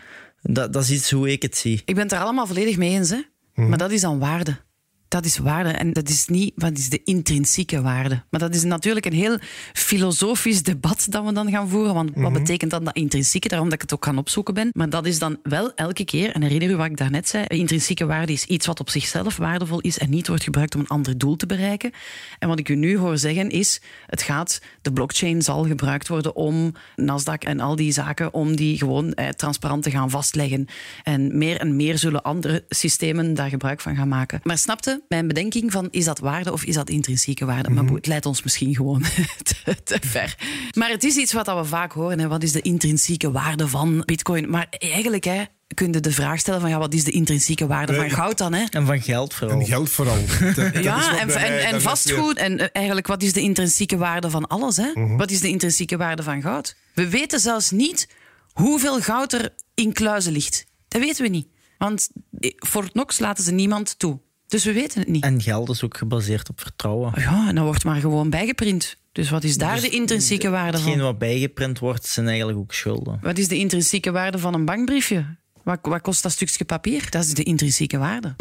Dat, 0.41 0.73
dat 0.73 0.83
is 0.83 0.91
iets 0.91 1.11
hoe 1.11 1.31
ik 1.31 1.41
het 1.41 1.57
zie. 1.57 1.81
Ik 1.85 1.95
ben 1.95 2.03
het 2.03 2.11
er 2.11 2.19
allemaal 2.19 2.47
volledig 2.47 2.77
mee 2.77 2.89
eens, 2.89 3.09
hè? 3.09 3.21
maar 3.53 3.77
dat 3.77 3.91
is 3.91 4.01
dan 4.01 4.19
waarde. 4.19 4.65
Dat 5.07 5.25
is 5.25 5.37
waarde 5.37 5.69
en 5.69 5.93
dat 5.93 6.09
is 6.09 6.27
niet 6.27 6.51
wat 6.55 6.77
is 6.77 6.89
de 6.89 7.01
intrinsieke 7.03 7.81
waarde. 7.81 8.23
Maar 8.29 8.39
dat 8.39 8.55
is 8.55 8.63
natuurlijk 8.63 9.05
een 9.05 9.13
heel 9.13 9.37
filosofisch 9.73 10.63
debat 10.63 11.05
dat 11.09 11.25
we 11.25 11.33
dan 11.33 11.49
gaan 11.49 11.69
voeren. 11.69 11.93
Want 11.93 12.11
wat 12.15 12.33
betekent 12.33 12.71
dan 12.71 12.83
dat 12.83 12.95
intrinsieke? 12.95 13.47
Daarom 13.47 13.69
dat 13.69 13.75
ik 13.75 13.81
het 13.81 13.93
ook 13.93 14.05
gaan 14.05 14.17
opzoeken 14.17 14.53
ben. 14.53 14.69
Maar 14.73 14.89
dat 14.89 15.05
is 15.05 15.19
dan 15.19 15.39
wel 15.43 15.73
elke 15.75 16.05
keer, 16.05 16.31
en 16.31 16.41
herinner 16.41 16.69
u 16.69 16.75
wat 16.75 16.85
ik 16.85 16.97
daarnet 16.97 17.27
zei, 17.27 17.45
intrinsieke 17.47 18.05
waarde 18.05 18.33
is 18.33 18.45
iets 18.45 18.65
wat 18.65 18.79
op 18.79 18.89
zichzelf 18.89 19.37
waardevol 19.37 19.79
is 19.79 19.97
en 19.97 20.09
niet 20.09 20.27
wordt 20.27 20.43
gebruikt 20.43 20.75
om 20.75 20.81
een 20.81 20.87
ander 20.87 21.17
doel 21.17 21.35
te 21.35 21.45
bereiken. 21.45 21.91
En 22.39 22.47
wat 22.47 22.59
ik 22.59 22.69
u 22.69 22.75
nu 22.75 22.97
hoor 22.97 23.17
zeggen 23.17 23.49
is, 23.49 23.81
het 24.05 24.21
gaat, 24.21 24.61
de 24.81 24.93
blockchain 24.93 25.41
zal 25.41 25.65
gebruikt 25.65 26.07
worden 26.07 26.35
om 26.35 26.73
Nasdaq 27.01 27.47
en 27.47 27.59
al 27.59 27.75
die 27.75 27.91
zaken, 27.91 28.33
om 28.33 28.55
die 28.55 28.77
gewoon 28.77 29.13
eh, 29.13 29.29
transparant 29.29 29.83
te 29.83 29.91
gaan 29.91 30.09
vastleggen. 30.09 30.67
En 31.03 31.37
meer 31.37 31.59
en 31.59 31.75
meer 31.75 31.97
zullen 31.97 32.23
andere 32.23 32.65
systemen 32.69 33.33
daar 33.33 33.49
gebruik 33.49 33.81
van 33.81 33.95
gaan 33.95 34.07
maken. 34.07 34.39
Maar 34.43 34.57
snapte, 34.57 34.96
mijn 35.07 35.27
bedenking 35.27 35.71
van 35.71 35.88
is 35.91 36.05
dat 36.05 36.19
waarde 36.19 36.51
of 36.51 36.63
is 36.63 36.75
dat 36.75 36.89
intrinsieke 36.89 37.45
waarde? 37.45 37.69
Maar 37.69 37.86
boe, 37.86 37.95
het 37.95 38.07
leidt 38.07 38.25
ons 38.25 38.43
misschien 38.43 38.75
gewoon 38.75 39.01
te, 39.63 39.83
te 39.83 39.97
ver. 40.01 40.36
Maar 40.73 40.89
het 40.89 41.03
is 41.03 41.15
iets 41.15 41.33
wat 41.33 41.45
we 41.47 41.63
vaak 41.65 41.91
horen. 41.91 42.19
Hè. 42.19 42.27
Wat 42.27 42.43
is 42.43 42.51
de 42.51 42.62
intrinsieke 42.62 43.31
waarde 43.31 43.67
van 43.67 44.03
bitcoin? 44.05 44.49
Maar 44.49 44.67
eigenlijk 44.69 45.23
hè, 45.23 45.43
kun 45.73 45.93
je 45.93 45.99
de 45.99 46.12
vraag 46.12 46.39
stellen 46.39 46.62
van 46.62 46.69
ja, 46.69 46.77
wat 46.77 46.93
is 46.93 47.03
de 47.03 47.12
intrinsieke 47.12 47.67
waarde 47.67 47.93
van 47.95 48.10
goud 48.10 48.38
dan? 48.38 48.53
Hè? 48.53 48.63
En 48.69 48.86
van 48.86 49.01
geld 49.01 49.33
vooral. 49.33 49.60
En 49.60 49.65
geld 49.65 49.89
vooral. 49.89 50.17
Dat- 50.39 50.55
dat 50.55 50.83
Ja, 50.83 51.19
en, 51.19 51.81
vastgoed. 51.81 52.38
En 52.38 52.60
eh, 52.60 52.67
eigenlijk, 52.71 53.07
wat 53.07 53.23
is 53.23 53.33
de 53.33 53.41
intrinsieke 53.41 53.97
waarde 53.97 54.29
van 54.29 54.47
alles? 54.47 54.77
Hè? 54.77 55.15
Wat 55.17 55.31
is 55.31 55.39
de 55.39 55.49
intrinsieke 55.49 55.97
waarde 55.97 56.23
van 56.23 56.41
goud? 56.41 56.75
We 56.93 57.10
weten 57.10 57.39
zelfs 57.39 57.71
niet 57.71 58.07
hoeveel 58.53 59.01
goud 59.01 59.33
er 59.33 59.53
in 59.73 59.93
kluizen 59.93 60.31
ligt. 60.31 60.65
Dat 60.88 61.01
weten 61.01 61.23
we 61.23 61.29
niet. 61.29 61.47
Want 61.77 62.10
eh, 62.39 62.51
Fort 62.55 62.91
Knox 62.91 63.19
laten 63.19 63.43
ze 63.43 63.51
niemand 63.51 63.99
toe. 63.99 64.19
Dus 64.47 64.65
we 64.65 64.73
weten 64.73 64.99
het 64.99 65.10
niet. 65.10 65.23
En 65.23 65.41
geld 65.41 65.69
is 65.69 65.83
ook 65.83 65.97
gebaseerd 65.97 66.49
op 66.49 66.62
vertrouwen. 66.62 67.12
Ja, 67.15 67.47
en 67.47 67.55
dan 67.55 67.63
wordt 67.65 67.83
maar 67.83 67.99
gewoon 67.99 68.29
bijgeprint. 68.29 68.97
Dus 69.12 69.29
wat 69.29 69.43
is 69.43 69.57
daar 69.57 69.73
Dus 69.73 69.81
de 69.81 69.89
intrinsieke 69.89 70.49
waarde 70.49 70.77
Hetgeen 70.77 70.93
van? 70.93 71.03
wat 71.03 71.17
bijgeprint 71.17 71.79
wordt, 71.79 72.05
zijn 72.05 72.27
eigenlijk 72.27 72.57
ook 72.57 72.73
schulden. 72.73 73.19
Wat 73.21 73.38
is 73.38 73.47
de 73.47 73.57
intrinsieke 73.57 74.12
waarde 74.12 74.38
van 74.39 74.53
een 74.53 74.65
bankbriefje? 74.65 75.25
Wat, 75.63 75.79
wat 75.81 76.01
kost 76.01 76.23
dat 76.23 76.31
stukje 76.31 76.65
papier? 76.65 77.10
Dat 77.10 77.23
is 77.23 77.33
de 77.33 77.43
intrinsieke 77.43 77.97
waarde. 77.97 78.36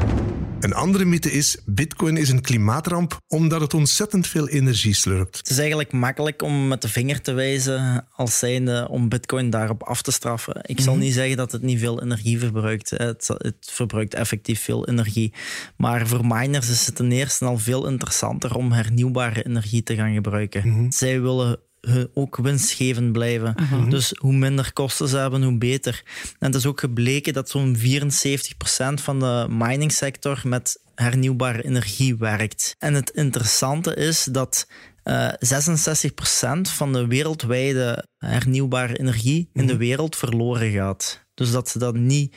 Een 0.61 0.75
andere 0.75 1.05
mythe 1.05 1.33
is: 1.33 1.57
Bitcoin 1.65 2.17
is 2.17 2.29
een 2.29 2.41
klimaatramp 2.41 3.21
omdat 3.29 3.61
het 3.61 3.75
ontzettend 3.75 4.27
veel 4.27 4.49
energie 4.49 4.95
slurpt. 4.95 5.37
Het 5.37 5.51
is 5.51 5.59
eigenlijk 5.59 5.93
makkelijk 5.93 6.43
om 6.43 6.69
met 6.69 6.83
de 6.83 6.89
vinger 6.89 7.21
te 7.21 7.33
wijzen 7.33 8.07
als 8.11 8.39
zijnde 8.39 8.89
om 8.91 9.09
bitcoin 9.09 9.51
daarop 9.51 9.83
af 9.83 10.03
te 10.03 10.13
straffen. 10.13 10.61
Ik 10.63 10.81
zal 10.81 10.97
niet 10.97 11.15
zeggen 11.15 11.37
dat 11.37 11.53
het 11.53 11.63
niet 11.63 11.79
veel 11.79 12.03
energie 12.03 12.39
verbruikt. 12.39 12.91
Het, 12.91 13.29
het 13.39 13.57
verbruikt 13.61 14.15
effectief 14.15 14.61
veel 14.61 14.89
energie. 14.89 15.33
Maar 15.77 16.07
voor 16.07 16.27
miners 16.27 16.69
is 16.69 16.87
het 16.87 16.95
ten 16.95 17.13
eerste 17.13 17.45
al 17.45 17.59
veel 17.59 17.89
interessanter 17.89 18.55
om 18.55 18.73
hernieuwbare 18.73 19.45
energie 19.45 19.83
te 19.83 19.95
gaan 19.95 20.15
gebruiken. 20.15 20.87
Zij 20.93 21.21
willen 21.21 21.59
ook 22.15 22.37
winstgevend 22.37 23.13
blijven. 23.13 23.55
Dus 23.89 24.13
hoe 24.19 24.33
minder 24.33 24.73
kosten 24.73 25.09
ze 25.09 25.17
hebben, 25.17 25.43
hoe 25.43 25.59
beter. 25.59 26.03
En 26.39 26.47
het 26.47 26.55
is 26.55 26.67
ook 26.67 26.81
gebleken 26.81 27.33
dat 27.33 27.51
zo'n 27.51 27.77
74% 27.77 27.81
van 28.95 29.21
de 29.21 29.47
miningsector 29.49 30.41
met 30.45 30.81
hernieuwbare 30.95 31.65
energie 31.65 32.17
werkt. 32.17 32.77
En 32.79 32.95
het 32.95 33.11
interessante 33.11 33.95
is 33.95 34.25
dat 34.25 34.67
eh 35.03 35.29
66% 35.29 36.61
van 36.63 36.93
de 36.93 37.07
wereldwijde 37.07 38.05
hernieuwbare 38.19 38.99
energie 38.99 39.51
in 39.53 39.67
de 39.67 39.77
wereld 39.77 40.17
verloren 40.17 40.73
gaat. 40.73 41.25
Dus 41.35 41.51
dat 41.51 41.69
ze 41.69 41.79
dat 41.79 41.95
niet 41.95 42.37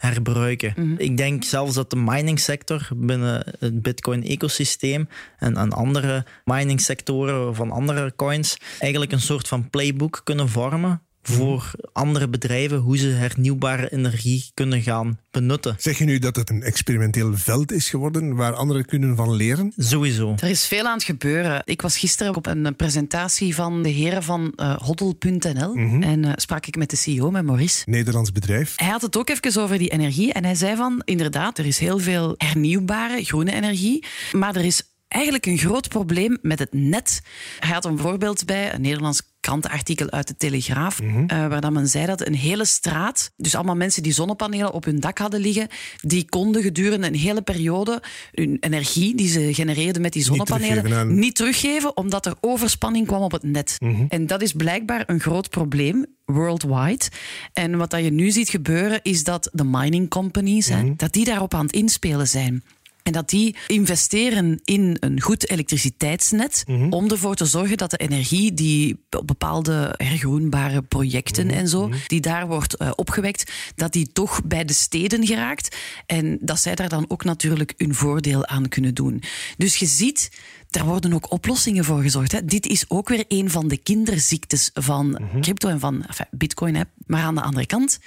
herbruiken. 0.00 0.72
Mhm. 0.76 0.94
Ik 0.96 1.16
denk 1.16 1.44
zelfs 1.44 1.74
dat 1.74 1.90
de 1.90 1.96
miningsector 1.96 2.88
binnen 2.96 3.44
het 3.58 3.82
Bitcoin-ecosysteem 3.82 5.08
en, 5.38 5.56
en 5.56 5.72
andere 5.72 6.24
miningsectoren 6.44 7.54
van 7.54 7.70
andere 7.70 8.12
coins 8.16 8.56
eigenlijk 8.78 9.12
een 9.12 9.20
soort 9.20 9.48
van 9.48 9.70
playbook 9.70 10.20
kunnen 10.24 10.48
vormen 10.48 11.02
voor 11.22 11.70
andere 11.92 12.28
bedrijven 12.28 12.78
hoe 12.78 12.96
ze 12.96 13.08
hernieuwbare 13.08 13.92
energie 13.92 14.50
kunnen 14.54 14.82
gaan 14.82 15.18
benutten. 15.30 15.74
Zeg 15.78 15.98
je 15.98 16.04
nu 16.04 16.18
dat 16.18 16.36
het 16.36 16.50
een 16.50 16.62
experimenteel 16.62 17.36
veld 17.36 17.72
is 17.72 17.90
geworden 17.90 18.34
waar 18.34 18.54
anderen 18.54 18.84
kunnen 18.84 19.16
van 19.16 19.34
leren? 19.34 19.72
Sowieso. 19.76 20.34
Er 20.36 20.50
is 20.50 20.66
veel 20.66 20.86
aan 20.86 20.94
het 20.94 21.04
gebeuren. 21.04 21.62
Ik 21.64 21.82
was 21.82 21.98
gisteren 21.98 22.36
op 22.36 22.46
een 22.46 22.76
presentatie 22.76 23.54
van 23.54 23.82
de 23.82 23.88
heren 23.88 24.22
van 24.22 24.52
uh, 24.56 24.76
Hoddle.nl 24.76 25.74
en 26.00 26.22
uh, 26.22 26.32
sprak 26.34 26.66
ik 26.66 26.76
met 26.76 26.90
de 26.90 26.96
CEO, 26.96 27.30
met 27.30 27.44
Maurice. 27.44 27.82
Nederlands 27.86 28.32
bedrijf. 28.32 28.72
Hij 28.76 28.88
had 28.88 29.02
het 29.02 29.16
ook 29.16 29.28
even 29.30 29.62
over 29.62 29.78
die 29.78 29.90
energie 29.90 30.32
en 30.32 30.44
hij 30.44 30.54
zei 30.54 30.76
van, 30.76 31.02
inderdaad, 31.04 31.58
er 31.58 31.66
is 31.66 31.78
heel 31.78 31.98
veel 31.98 32.34
hernieuwbare 32.36 33.24
groene 33.24 33.52
energie, 33.52 34.04
maar 34.32 34.56
er 34.56 34.64
is 34.64 34.82
eigenlijk 35.08 35.46
een 35.46 35.58
groot 35.58 35.88
probleem 35.88 36.38
met 36.42 36.58
het 36.58 36.72
net. 36.72 37.22
Hij 37.58 37.74
had 37.74 37.84
een 37.84 37.98
voorbeeld 37.98 38.46
bij, 38.46 38.74
een 38.74 38.80
Nederlands 38.80 39.22
krantenartikel 39.40 40.10
uit 40.10 40.28
de 40.28 40.36
Telegraaf, 40.36 41.00
uh, 41.00 41.26
waar 41.26 41.60
dat 41.60 41.72
men 41.72 41.88
zei 41.88 42.06
dat 42.06 42.26
een 42.26 42.34
hele 42.34 42.64
straat, 42.64 43.32
dus 43.36 43.54
allemaal 43.54 43.76
mensen 43.76 44.02
die 44.02 44.12
zonnepanelen 44.12 44.72
op 44.72 44.84
hun 44.84 45.00
dak 45.00 45.18
hadden 45.18 45.40
liggen, 45.40 45.68
die 46.00 46.28
konden 46.28 46.62
gedurende 46.62 47.06
een 47.06 47.14
hele 47.14 47.42
periode 47.42 48.02
hun 48.32 48.56
energie 48.60 49.14
die 49.14 49.28
ze 49.28 49.54
genereerden 49.54 50.02
met 50.02 50.12
die 50.12 50.24
zonnepanelen 50.24 50.74
niet 50.74 50.84
teruggeven, 50.84 51.18
niet 51.18 51.34
teruggeven 51.34 51.96
omdat 51.96 52.26
er 52.26 52.34
overspanning 52.40 53.06
kwam 53.06 53.22
op 53.22 53.32
het 53.32 53.42
net. 53.42 53.76
En 54.08 54.26
dat 54.26 54.42
is 54.42 54.52
blijkbaar 54.52 55.02
een 55.06 55.20
groot 55.20 55.50
probleem 55.50 56.06
worldwide. 56.24 57.04
En 57.52 57.76
wat 57.76 57.90
dat 57.90 58.04
je 58.04 58.10
nu 58.10 58.30
ziet 58.30 58.48
gebeuren 58.48 59.00
is 59.02 59.24
dat 59.24 59.50
de 59.52 59.64
mining 59.64 60.08
companies, 60.08 60.68
hè, 60.68 60.94
dat 60.96 61.12
die 61.12 61.24
daarop 61.24 61.54
aan 61.54 61.66
het 61.66 61.74
inspelen 61.74 62.28
zijn. 62.28 62.62
En 63.02 63.12
dat 63.12 63.28
die 63.28 63.56
investeren 63.66 64.60
in 64.64 64.96
een 65.00 65.20
goed 65.20 65.50
elektriciteitsnet 65.50 66.64
Mhm. 66.66 66.92
om 66.92 67.10
ervoor 67.10 67.34
te 67.34 67.44
zorgen 67.44 67.76
dat 67.76 67.90
de 67.90 67.96
energie 67.96 68.54
die 68.54 68.96
op 69.10 69.26
bepaalde 69.26 69.94
hergroenbare 69.96 70.82
projecten 70.82 71.46
Mhm. 71.46 71.54
en 71.56 71.68
zo, 71.68 71.90
die 72.06 72.20
daar 72.20 72.46
wordt 72.46 72.80
uh, 72.82 72.90
opgewekt, 72.94 73.52
dat 73.74 73.92
die 73.92 74.12
toch 74.12 74.44
bij 74.44 74.64
de 74.64 74.72
steden 74.72 75.26
geraakt. 75.26 75.76
En 76.06 76.38
dat 76.40 76.60
zij 76.60 76.74
daar 76.74 76.88
dan 76.88 77.04
ook 77.08 77.24
natuurlijk 77.24 77.74
hun 77.76 77.94
voordeel 77.94 78.46
aan 78.46 78.68
kunnen 78.68 78.94
doen. 78.94 79.22
Dus 79.56 79.76
je 79.76 79.86
ziet, 79.86 80.30
daar 80.70 80.84
worden 80.84 81.12
ook 81.12 81.32
oplossingen 81.32 81.84
voor 81.84 82.02
gezorgd. 82.02 82.32
Hè. 82.32 82.44
Dit 82.44 82.66
is 82.66 82.84
ook 82.88 83.08
weer 83.08 83.24
een 83.28 83.50
van 83.50 83.68
de 83.68 83.76
kinderziektes 83.76 84.70
van 84.74 85.08
Mhm. 85.10 85.40
crypto 85.40 85.68
en 85.68 85.80
van 85.80 86.04
enfin, 86.06 86.26
bitcoin. 86.30 86.74
Hè. 86.74 86.82
Maar 87.06 87.22
aan 87.22 87.34
de 87.34 87.42
andere 87.42 87.66
kant, 87.66 87.98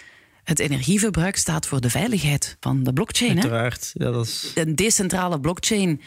het 0.44 0.60
energieverbruik 0.60 1.36
staat 1.36 1.66
voor 1.66 1.82
de 1.82 1.90
veiligheid 1.90 2.58
van 2.60 2.84
de 2.84 2.94
blockchain. 2.94 3.32
Hè? 3.32 3.42
Uiteraard. 3.42 3.92
Ja, 3.94 4.12
dat 4.12 4.26
is... 4.26 4.52
Een 4.56 4.76
decentrale 4.76 5.40
blockchain 5.40 6.02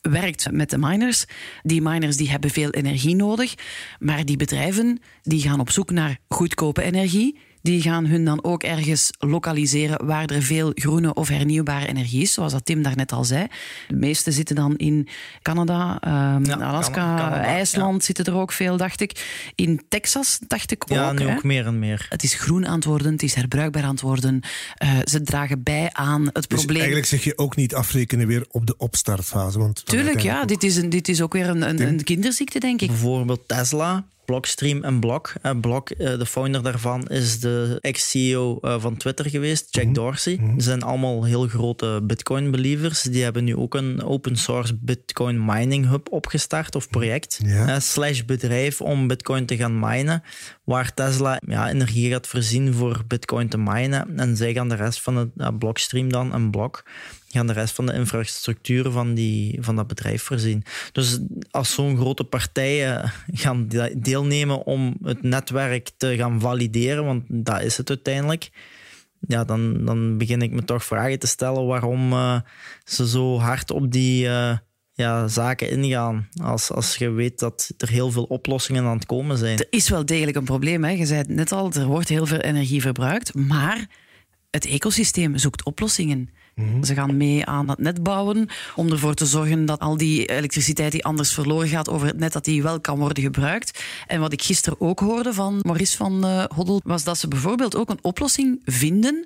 werkt 0.00 0.50
met 0.50 0.70
de 0.70 0.78
miners. 0.78 1.24
Die 1.62 1.82
miners 1.82 2.16
die 2.16 2.30
hebben 2.30 2.50
veel 2.50 2.70
energie 2.70 3.16
nodig, 3.16 3.54
maar 3.98 4.24
die 4.24 4.36
bedrijven 4.36 5.00
die 5.22 5.42
gaan 5.42 5.60
op 5.60 5.70
zoek 5.70 5.90
naar 5.90 6.18
goedkope 6.28 6.82
energie. 6.82 7.38
Die 7.62 7.82
gaan 7.82 8.06
hun 8.06 8.24
dan 8.24 8.44
ook 8.44 8.62
ergens 8.62 9.10
lokaliseren 9.18 10.06
waar 10.06 10.26
er 10.30 10.42
veel 10.42 10.72
groene 10.74 11.14
of 11.14 11.28
hernieuwbare 11.28 11.86
energie 11.86 12.22
is, 12.22 12.32
zoals 12.32 12.52
dat 12.52 12.64
Tim 12.64 12.82
daarnet 12.82 13.12
al 13.12 13.24
zei. 13.24 13.46
De 13.88 13.94
meeste 13.96 14.32
zitten 14.32 14.56
dan 14.56 14.76
in 14.76 15.08
Canada, 15.42 15.92
um, 16.36 16.44
Ja, 16.44 16.56
Alaska, 16.56 16.92
Canada, 17.16 17.42
IJsland 17.44 18.04
zitten 18.04 18.24
er 18.24 18.34
ook 18.34 18.52
veel, 18.52 18.76
dacht 18.76 19.00
ik. 19.00 19.26
In 19.54 19.80
Texas 19.88 20.38
dacht 20.46 20.70
ik 20.70 20.84
Ja, 20.88 21.10
ook. 21.10 21.18
nu 21.18 21.26
hè. 21.26 21.34
ook 21.34 21.42
meer 21.44 21.66
en 21.66 21.78
meer. 21.78 22.06
Het 22.08 22.22
is 22.22 22.34
groen 22.34 22.66
aan 22.66 22.74
het 22.74 22.84
worden, 22.84 23.12
het 23.12 23.22
is 23.22 23.34
herbruikbaar 23.34 23.82
aan 23.82 23.90
het 23.90 24.00
worden. 24.00 24.40
Uh, 24.84 24.90
ze 25.04 25.22
dragen 25.22 25.62
bij 25.62 25.88
aan 25.92 26.24
het 26.24 26.34
Dus 26.34 26.44
probleem. 26.46 26.76
eigenlijk 26.76 27.06
zeg 27.06 27.24
je 27.24 27.38
ook 27.38 27.56
niet 27.56 27.74
afrekenen 27.74 28.26
weer 28.26 28.44
op 28.50 28.66
de 28.66 28.76
opstartfase. 28.76 29.58
Want 29.58 29.86
Tuurlijk, 29.86 30.20
ja. 30.20 30.44
Dit 30.44 30.62
is, 30.62 30.76
een, 30.76 30.88
dit 30.90 31.08
is 31.08 31.20
ook 31.22 31.32
weer 31.32 31.48
een, 31.48 31.68
een, 31.68 31.80
een 31.80 32.04
kinderziekte, 32.04 32.58
denk 32.60 32.80
ik. 32.80 32.88
Bijvoorbeeld 32.88 33.48
Tesla, 33.48 34.04
Blockstream 34.32 34.84
en 34.84 35.00
Block. 35.00 35.34
Eh, 35.42 35.60
Block, 35.60 35.90
eh, 35.90 36.18
de 36.18 36.26
founder 36.26 36.62
daarvan, 36.62 37.06
is 37.06 37.40
de 37.40 37.78
ex-CEO 37.80 38.58
eh, 38.60 38.80
van 38.80 38.96
Twitter 38.96 39.30
geweest, 39.30 39.66
Jack 39.76 39.94
Dorsey. 39.94 40.36
Ze 40.36 40.62
zijn 40.62 40.82
allemaal 40.82 41.24
heel 41.24 41.48
grote 41.48 42.00
Bitcoin-believers. 42.02 43.02
Die 43.02 43.22
hebben 43.22 43.44
nu 43.44 43.56
ook 43.56 43.74
een 43.74 44.02
open 44.02 44.36
source 44.36 44.78
Bitcoin 44.80 45.44
mining 45.44 45.88
hub 45.88 46.12
opgestart 46.12 46.74
of 46.74 46.88
project. 46.88 47.40
Slash 47.78 48.22
bedrijf 48.22 48.80
om 48.80 49.06
Bitcoin 49.06 49.46
te 49.46 49.56
gaan 49.56 49.78
minen. 49.78 50.22
Waar 50.64 50.94
Tesla 50.94 51.40
ja, 51.46 51.70
energie 51.70 52.10
gaat 52.10 52.26
voorzien 52.26 52.74
voor 52.74 53.02
Bitcoin 53.06 53.48
te 53.48 53.58
minen. 53.58 54.18
En 54.18 54.36
zij 54.36 54.52
gaan 54.52 54.68
de 54.68 54.74
rest 54.74 55.02
van 55.02 55.16
het 55.16 55.58
Blockstream 55.58 56.08
dan 56.12 56.32
en 56.32 56.50
Block 56.50 56.84
gaan 57.32 57.46
de 57.46 57.52
rest 57.52 57.74
van 57.74 57.86
de 57.86 57.92
infrastructuur 57.92 58.90
van, 58.90 59.14
die, 59.14 59.58
van 59.60 59.76
dat 59.76 59.86
bedrijf 59.86 60.22
voorzien. 60.22 60.64
Dus 60.92 61.18
als 61.50 61.74
zo'n 61.74 61.96
grote 61.96 62.24
partijen 62.24 63.12
gaan 63.32 63.68
de- 63.68 63.94
deelnemen 63.96 64.66
om 64.66 64.96
het 65.02 65.22
netwerk 65.22 65.90
te 65.96 66.16
gaan 66.16 66.40
valideren, 66.40 67.04
want 67.04 67.24
dat 67.28 67.62
is 67.62 67.76
het 67.76 67.88
uiteindelijk, 67.88 68.50
ja, 69.20 69.44
dan, 69.44 69.84
dan 69.84 70.18
begin 70.18 70.42
ik 70.42 70.50
me 70.50 70.64
toch 70.64 70.84
vragen 70.84 71.18
te 71.18 71.26
stellen 71.26 71.66
waarom 71.66 72.12
eh, 72.12 72.40
ze 72.84 73.08
zo 73.08 73.38
hard 73.38 73.70
op 73.70 73.92
die 73.92 74.28
eh, 74.28 74.56
ja, 74.92 75.28
zaken 75.28 75.70
ingaan. 75.70 76.28
Als, 76.42 76.70
als 76.70 76.96
je 76.96 77.10
weet 77.10 77.38
dat 77.38 77.72
er 77.78 77.88
heel 77.88 78.10
veel 78.10 78.24
oplossingen 78.24 78.84
aan 78.84 78.96
het 78.96 79.06
komen 79.06 79.38
zijn. 79.38 79.58
Er 79.58 79.66
is 79.70 79.88
wel 79.88 80.06
degelijk 80.06 80.36
een 80.36 80.44
probleem. 80.44 80.84
Hè. 80.84 80.90
Je 80.90 81.06
zei 81.06 81.18
het 81.18 81.28
net 81.28 81.52
al, 81.52 81.72
er 81.72 81.86
wordt 81.86 82.08
heel 82.08 82.26
veel 82.26 82.38
energie 82.38 82.80
verbruikt. 82.80 83.34
Maar 83.34 83.86
het 84.50 84.66
ecosysteem 84.66 85.38
zoekt 85.38 85.64
oplossingen. 85.64 86.30
Ze 86.82 86.94
gaan 86.94 87.16
mee 87.16 87.46
aan 87.46 87.68
het 87.68 87.78
net 87.78 88.02
bouwen 88.02 88.48
om 88.76 88.90
ervoor 88.90 89.14
te 89.14 89.26
zorgen 89.26 89.64
dat 89.64 89.80
al 89.80 89.96
die 89.96 90.26
elektriciteit 90.26 90.92
die 90.92 91.04
anders 91.04 91.32
verloren 91.32 91.68
gaat 91.68 91.88
over 91.88 92.06
het 92.06 92.18
net, 92.18 92.32
dat 92.32 92.44
die 92.44 92.62
wel 92.62 92.80
kan 92.80 92.98
worden 92.98 93.22
gebruikt. 93.22 93.82
En 94.06 94.20
wat 94.20 94.32
ik 94.32 94.42
gisteren 94.42 94.80
ook 94.80 95.00
hoorde 95.00 95.32
van 95.32 95.60
Maurice 95.62 95.96
van 95.96 96.26
uh, 96.26 96.44
Hoddel, 96.54 96.80
was 96.84 97.04
dat 97.04 97.18
ze 97.18 97.28
bijvoorbeeld 97.28 97.76
ook 97.76 97.90
een 97.90 97.98
oplossing 98.02 98.60
vinden 98.64 99.24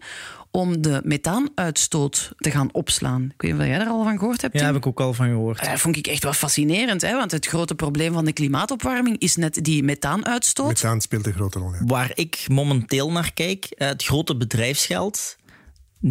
om 0.50 0.82
de 0.82 1.00
methaanuitstoot 1.04 2.32
te 2.36 2.50
gaan 2.50 2.68
opslaan. 2.72 3.22
Ik 3.22 3.42
weet 3.42 3.52
niet 3.52 3.60
of 3.60 3.66
jij 3.66 3.78
daar 3.78 3.88
al 3.88 4.04
van 4.04 4.18
gehoord 4.18 4.42
hebt, 4.42 4.58
Ja, 4.58 4.64
heb 4.64 4.76
ik 4.76 4.86
ook 4.86 5.00
al 5.00 5.14
van 5.14 5.28
gehoord. 5.28 5.64
Dat 5.64 5.80
vond 5.80 5.96
ik 5.96 6.06
echt 6.06 6.22
wel 6.22 6.32
fascinerend, 6.32 7.02
hè? 7.02 7.12
want 7.16 7.30
het 7.30 7.46
grote 7.46 7.74
probleem 7.74 8.12
van 8.12 8.24
de 8.24 8.32
klimaatopwarming 8.32 9.18
is 9.18 9.36
net 9.36 9.64
die 9.64 9.82
methaanuitstoot. 9.82 10.66
Methaan 10.66 11.00
speelt 11.00 11.26
een 11.26 11.32
grote 11.32 11.58
rol. 11.58 11.72
Ja. 11.72 11.84
Waar 11.84 12.10
ik 12.14 12.44
momenteel 12.48 13.12
naar 13.12 13.32
kijk, 13.32 13.64
eh, 13.64 13.88
het 13.88 14.04
grote 14.04 14.36
bedrijfsgeld, 14.36 15.36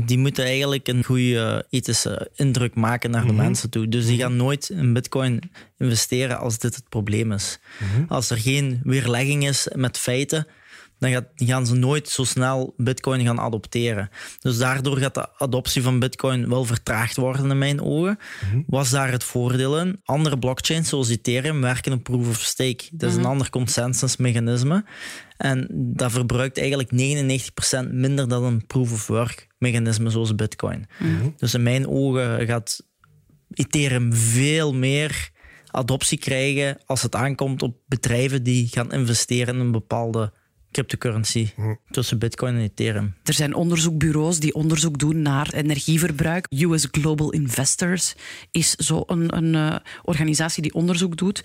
die 0.03 0.17
moeten 0.17 0.45
eigenlijk 0.45 0.87
een 0.87 1.03
goede 1.03 1.65
ethische 1.69 2.29
indruk 2.35 2.75
maken 2.75 3.11
naar 3.11 3.25
de 3.25 3.33
mensen 3.33 3.69
toe. 3.69 3.87
Dus 3.87 4.05
die 4.05 4.19
gaan 4.19 4.35
nooit 4.35 4.69
in 4.69 4.93
bitcoin 4.93 5.51
investeren 5.77 6.39
als 6.39 6.57
dit 6.57 6.75
het 6.75 6.89
probleem 6.89 7.31
is. 7.31 7.59
Als 8.07 8.29
er 8.29 8.37
geen 8.37 8.79
weerlegging 8.83 9.47
is 9.47 9.67
met 9.75 9.97
feiten, 9.97 10.47
dan 11.05 11.13
gaat, 11.13 11.27
gaan 11.35 11.67
ze 11.67 11.75
nooit 11.75 12.09
zo 12.09 12.23
snel 12.23 12.73
bitcoin 12.77 13.25
gaan 13.25 13.39
adopteren. 13.39 14.09
Dus 14.39 14.57
daardoor 14.57 14.97
gaat 14.97 15.13
de 15.13 15.37
adoptie 15.37 15.81
van 15.81 15.99
bitcoin 15.99 16.49
wel 16.49 16.65
vertraagd 16.65 17.15
worden 17.15 17.49
in 17.51 17.57
mijn 17.57 17.81
ogen. 17.81 18.17
Was 18.67 18.89
daar 18.89 19.11
het 19.11 19.23
voordeel 19.23 19.79
in? 19.79 20.01
Andere 20.03 20.39
blockchains 20.39 20.89
zoals 20.89 21.09
Ethereum 21.09 21.61
werken 21.61 21.93
op 21.93 22.03
proof 22.03 22.29
of 22.29 22.39
stake. 22.39 22.83
Dat 22.91 23.09
is 23.09 23.15
een 23.15 23.25
ander 23.25 23.49
consensusmechanisme. 23.49 24.85
En 25.37 25.67
dat 25.71 26.11
verbruikt 26.11 26.57
eigenlijk 26.57 26.91
99% 26.91 27.91
minder 27.91 28.27
dan 28.27 28.43
een 28.43 28.65
proof 28.65 28.91
of 28.91 29.07
work 29.07 29.47
mechanisme 29.57 30.09
zoals 30.09 30.35
bitcoin. 30.35 30.85
Dus 31.37 31.53
in 31.53 31.63
mijn 31.63 31.87
ogen 31.87 32.45
gaat 32.45 32.85
Ethereum 33.53 34.13
veel 34.13 34.73
meer 34.73 35.33
adoptie 35.75 36.17
krijgen 36.17 36.77
als 36.85 37.01
het 37.01 37.15
aankomt 37.15 37.61
op 37.63 37.77
bedrijven 37.87 38.43
die 38.43 38.67
gaan 38.67 38.91
investeren 38.91 39.53
in 39.53 39.59
een 39.59 39.71
bepaalde 39.71 40.33
cryptocurrency 40.75 41.49
tussen 41.89 42.19
bitcoin 42.19 42.55
en 42.55 42.61
ethereum. 42.61 43.13
Er 43.23 43.33
zijn 43.33 43.53
onderzoekbureaus 43.53 44.39
die 44.39 44.53
onderzoek 44.53 44.99
doen 44.99 45.21
naar 45.21 45.53
energieverbruik. 45.53 46.47
US 46.49 46.87
Global 46.91 47.31
Investors 47.31 48.15
is 48.51 48.75
zo 48.75 49.03
een, 49.07 49.37
een 49.37 49.55
eh, 49.55 49.75
organisatie 50.03 50.61
die 50.61 50.73
onderzoek 50.73 51.17
doet. 51.17 51.43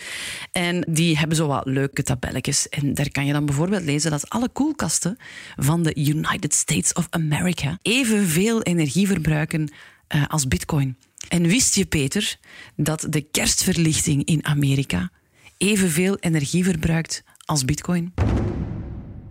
En 0.53 0.87
die 0.89 1.19
hebben 1.19 1.37
zo 1.37 1.47
wat 1.47 1.67
leuke 1.67 2.03
tabelletjes. 2.03 2.69
En 2.69 2.95
daar 2.95 3.11
kan 3.11 3.27
je 3.27 3.33
dan 3.33 3.47
bijvoorbeeld 3.47 3.83
lezen 3.83 4.11
dat 4.11 4.31
alle 4.31 4.49
koelkasten 4.49 5.17
van 5.57 5.83
de 5.83 5.95
United 5.95 6.55
States 6.55 6.93
of 6.93 7.07
America 7.11 7.79
evenveel 7.83 8.63
energie 8.63 9.07
verbruiken 9.07 9.73
eh, 10.07 10.27
als 10.29 10.49
bitcoin. 10.49 10.97
En 11.29 11.43
wist 11.43 11.75
je, 11.75 11.87
Peter, 11.87 12.37
dat 12.77 13.07
de 13.11 13.21
kerstverlichting 13.21 14.25
in 14.25 14.45
Amerika 14.45 15.11
evenveel 15.59 16.17
energie 16.17 16.65
verbruikt 16.65 17.25
als 17.45 17.65
bitcoin? 17.65 18.13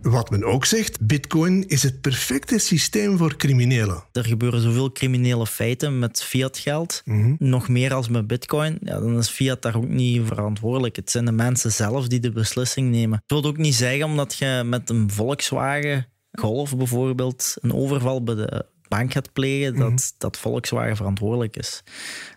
Wat 0.02 0.30
men 0.30 0.44
ook 0.44 0.64
zegt, 0.64 1.06
bitcoin 1.06 1.68
is 1.68 1.82
het 1.82 2.00
perfecte 2.00 2.58
systeem 2.58 3.16
voor 3.16 3.36
criminelen. 3.36 4.04
Er 4.12 4.24
gebeuren 4.24 4.60
zoveel 4.60 4.92
criminele 4.92 5.46
feiten 5.46 5.98
met 5.98 6.22
fiat 6.22 6.58
geld, 6.58 7.02
nog 7.38 7.68
meer 7.68 7.94
als 7.94 8.08
met 8.08 8.26
bitcoin. 8.26 8.78
Ja, 8.82 9.00
dan 9.00 9.18
is 9.18 9.28
fiat 9.28 9.62
daar 9.62 9.76
ook 9.76 9.88
niet 9.88 10.26
verantwoordelijk. 10.26 10.96
Het 10.96 11.10
zijn 11.10 11.24
de 11.24 11.32
mensen 11.32 11.72
zelf 11.72 12.08
die 12.08 12.20
de 12.20 12.32
beslissing 12.32 12.90
nemen. 12.90 13.18
Het 13.26 13.30
wil 13.30 13.50
ook 13.50 13.56
niet 13.56 13.74
zeggen 13.74 14.04
omdat 14.04 14.34
je 14.34 14.62
met 14.64 14.90
een 14.90 15.10
Volkswagen 15.10 16.06
Golf 16.32 16.76
bijvoorbeeld 16.76 17.56
een 17.60 17.74
overval 17.74 18.22
bij 18.22 18.34
de 18.34 18.66
bank 18.88 19.12
gaat 19.12 19.32
plegen, 19.32 19.76
dat, 19.76 20.14
dat 20.18 20.38
Volkswagen 20.38 20.96
verantwoordelijk 20.96 21.56
is. 21.56 21.82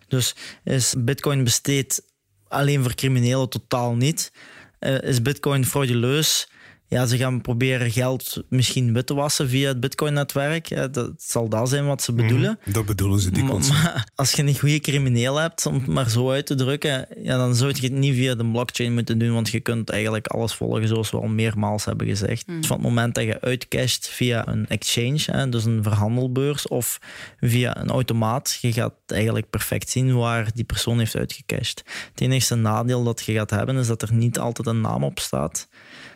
Dus 0.08 0.36
is 0.64 0.96
Bitcoin 0.98 1.44
besteed 1.44 2.04
alleen 2.48 2.82
voor 2.82 2.96
criminelen 2.96 3.50
totaal 3.50 3.96
niet. 3.96 4.32
Uh, 4.80 5.02
is 5.02 5.22
Bitcoin 5.22 5.66
frauduleus? 5.66 6.52
Ja, 6.94 7.06
ze 7.06 7.18
gaan 7.18 7.42
proberen 7.42 7.92
geld 7.92 8.44
misschien 8.50 8.94
wit 8.94 9.06
te 9.06 9.14
wassen 9.14 9.50
via 9.50 9.68
het 9.68 9.80
Bitcoin-netwerk. 9.80 10.94
Dat 10.94 11.12
zal 11.18 11.50
dat 11.50 11.70
zijn 11.70 11.86
wat 11.86 12.02
ze 12.02 12.12
mhm, 12.12 12.22
bedoelen. 12.22 12.60
dat 12.66 12.86
bedoelen 12.86 13.20
ze 13.20 13.32
dikwijls. 13.32 13.70
Maar, 13.70 13.82
maar 13.84 14.08
als 14.16 14.32
je 14.32 14.44
een 14.44 14.60
goede 14.60 14.80
crimineel 14.80 15.36
hebt, 15.36 15.66
om 15.66 15.74
het 15.74 15.88
maar 15.88 16.10
zo 16.10 16.32
uit 16.32 16.46
te 16.46 16.56
drukken, 16.56 17.08
ja, 17.24 17.38
dan 17.38 17.56
zou 17.56 17.72
je 17.76 17.82
het 17.82 17.92
niet 17.92 18.16
via 18.16 18.36
de 18.36 18.46
blockchain 18.46 18.94
moeten 18.94 19.18
doen, 19.18 19.34
want 19.34 19.50
je 19.50 19.60
kunt 19.60 19.90
eigenlijk 19.90 20.28
alles 20.28 20.54
volgen, 20.54 20.88
zoals 20.88 21.12
we 21.12 21.18
al 21.18 21.28
meermaals 21.28 21.86
hebben 21.86 22.08
gezegd. 22.08 22.48
Mm. 22.48 22.64
van 22.64 22.78
het 22.78 22.86
moment 22.86 23.16
dat 23.16 23.24
je 23.24 23.42
uitcasht 23.42 24.08
via 24.08 24.48
een 24.48 24.68
exchange, 24.68 25.24
hè, 25.26 25.50
dus 25.50 25.66
een 25.66 25.84
verhandelbeurs, 25.84 26.68
of 26.68 27.00
via 27.40 27.78
een 27.78 27.90
automaat, 27.90 28.58
je 28.62 28.74
gaat 28.74 28.94
eigenlijk 29.06 29.50
perfect 29.50 29.90
zien 29.90 30.16
waar 30.16 30.52
die 30.54 30.64
persoon 30.64 31.00
heeft 31.00 31.16
uitgecashed. 31.16 31.84
Het 32.12 32.22
enige 32.22 32.56
nadeel 32.56 33.04
dat 33.04 33.24
je 33.26 33.34
gaat 33.34 33.50
hebben, 33.50 33.78
is 33.78 33.88
dat 33.88 34.02
er 34.02 34.14
niet 34.14 34.40
altijd 34.40 34.68
een 34.68 34.82
naam 34.82 35.04
op 35.04 35.20
staat. 35.20 35.68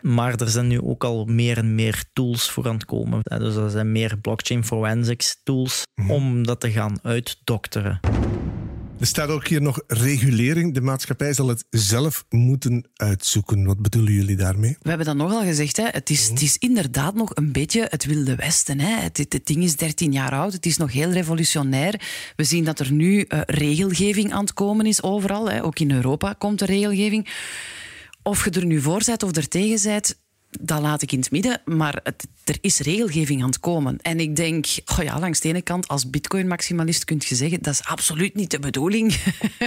Maar 0.01 0.35
er 0.35 0.49
zijn 0.49 0.67
nu 0.67 0.81
ook 0.81 1.03
al 1.03 1.25
meer 1.25 1.57
en 1.57 1.75
meer 1.75 2.03
tools 2.13 2.49
voor 2.49 2.67
aan 2.67 2.73
het 2.73 2.85
komen. 2.85 3.19
Dus 3.23 3.55
er 3.55 3.69
zijn 3.69 3.91
meer 3.91 4.17
blockchain 4.17 4.65
forensics 4.65 5.41
tools 5.43 5.83
mhm. 5.95 6.11
om 6.11 6.45
dat 6.45 6.59
te 6.59 6.71
gaan 6.71 6.99
uitdokteren. 7.01 7.99
Er 8.99 9.07
staat 9.07 9.29
ook 9.29 9.47
hier 9.47 9.61
nog 9.61 9.81
regulering. 9.87 10.73
De 10.73 10.81
maatschappij 10.81 11.33
zal 11.33 11.47
het 11.47 11.65
zelf 11.69 12.25
moeten 12.29 12.89
uitzoeken. 12.95 13.65
Wat 13.65 13.81
bedoelen 13.81 14.13
jullie 14.13 14.35
daarmee? 14.35 14.77
We 14.81 14.89
hebben 14.89 15.07
dat 15.07 15.15
nogal 15.15 15.41
gezegd. 15.43 15.77
Hè. 15.77 15.87
Het, 15.91 16.09
is, 16.09 16.29
het 16.29 16.41
is 16.41 16.57
inderdaad 16.57 17.15
nog 17.15 17.31
een 17.33 17.51
beetje 17.51 17.87
het 17.89 18.05
Wilde 18.05 18.35
Westen. 18.35 18.79
Hè. 18.79 19.01
Het, 19.01 19.17
het, 19.17 19.41
ding 19.43 19.63
is 19.63 19.75
13 19.75 20.11
jaar 20.11 20.31
oud. 20.31 20.53
Het 20.53 20.65
is 20.65 20.77
nog 20.77 20.91
heel 20.91 21.11
revolutionair. 21.11 22.01
We 22.35 22.43
zien 22.43 22.63
dat 22.63 22.79
er 22.79 22.91
nu 22.91 23.25
uh, 23.27 23.41
regelgeving 23.45 24.33
aan 24.33 24.41
het 24.41 24.53
komen 24.53 24.85
is 24.85 25.03
overal. 25.03 25.49
Hè. 25.49 25.63
Ook 25.63 25.79
in 25.79 25.91
Europa 25.91 26.33
komt 26.37 26.61
er 26.61 26.67
regelgeving. 26.67 27.27
Of 28.27 28.43
je 28.43 28.51
er 28.51 28.65
nu 28.65 28.81
voor 28.81 29.01
bent 29.05 29.23
of 29.23 29.35
er 29.35 29.47
tegen 29.47 29.83
bent, 29.83 30.21
dat 30.59 30.81
laat 30.81 31.01
ik 31.01 31.11
in 31.11 31.19
het 31.19 31.31
midden. 31.31 31.61
Maar 31.65 31.99
het, 32.03 32.27
er 32.43 32.57
is 32.61 32.79
regelgeving 32.79 33.41
aan 33.41 33.47
het 33.47 33.59
komen. 33.59 33.97
En 34.01 34.19
ik 34.19 34.35
denk, 34.35 34.65
oh 34.97 35.03
ja, 35.03 35.19
langs 35.19 35.39
de 35.39 35.49
ene 35.49 35.61
kant, 35.61 35.87
als 35.87 36.09
bitcoin-maximalist 36.09 37.05
kun 37.05 37.21
je 37.27 37.35
zeggen, 37.35 37.61
dat 37.61 37.73
is 37.73 37.83
absoluut 37.83 38.35
niet 38.35 38.51
de 38.51 38.59
bedoeling. 38.59 39.15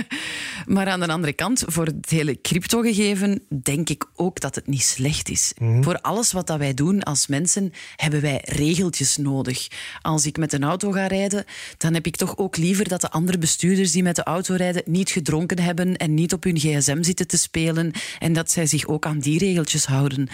maar 0.67 0.89
aan 0.89 1.01
de 1.01 1.09
andere 1.09 1.33
kant, 1.33 1.63
voor 1.67 1.85
het 1.85 2.11
hele 2.11 2.41
crypto-gegeven, 2.41 3.43
denk 3.63 3.89
ik 3.89 4.05
ook 4.15 4.41
dat 4.41 4.55
het 4.55 4.67
niet 4.67 4.83
slecht 4.83 5.29
is. 5.29 5.53
Mhm. 5.59 5.83
Voor 5.83 6.01
alles 6.01 6.33
wat 6.33 6.47
dat 6.47 6.59
wij 6.59 6.75
doen 6.75 7.03
als 7.03 7.27
mensen, 7.27 7.73
hebben 7.97 8.21
wij 8.21 8.43
regeltjes 8.45 9.17
nodig. 9.17 9.69
Als 10.01 10.27
ik 10.27 10.37
met 10.37 10.53
een 10.53 10.65
auto 10.65 10.91
ga 10.91 11.07
rijden, 11.07 11.45
dan 11.77 11.95
heb 11.95 12.07
ik 12.07 12.17
toch 12.17 12.37
ook 12.37 12.57
liever 12.57 12.89
dat 12.89 13.01
de 13.01 13.11
andere 13.11 13.39
bestuurders 13.39 13.93
die 13.93 14.03
met 14.03 14.17
de 14.17 14.25
auto 14.25 14.55
rijden 14.55 14.83
niet 14.87 15.11
gedronken 15.11 15.59
hebben 15.59 15.97
en 15.97 16.15
niet 16.15 16.33
op 16.33 16.45
hun 16.45 16.59
gsm 16.59 17.03
zitten 17.03 17.27
te 17.27 17.39
spelen 17.39 17.93
en 18.19 18.33
dat 18.33 18.51
zij 18.51 18.67
zich 18.67 18.87
ook 18.87 19.07
aan 19.07 19.19
die 19.19 19.39
regeltjes 19.39 19.85
houden. 19.85 20.29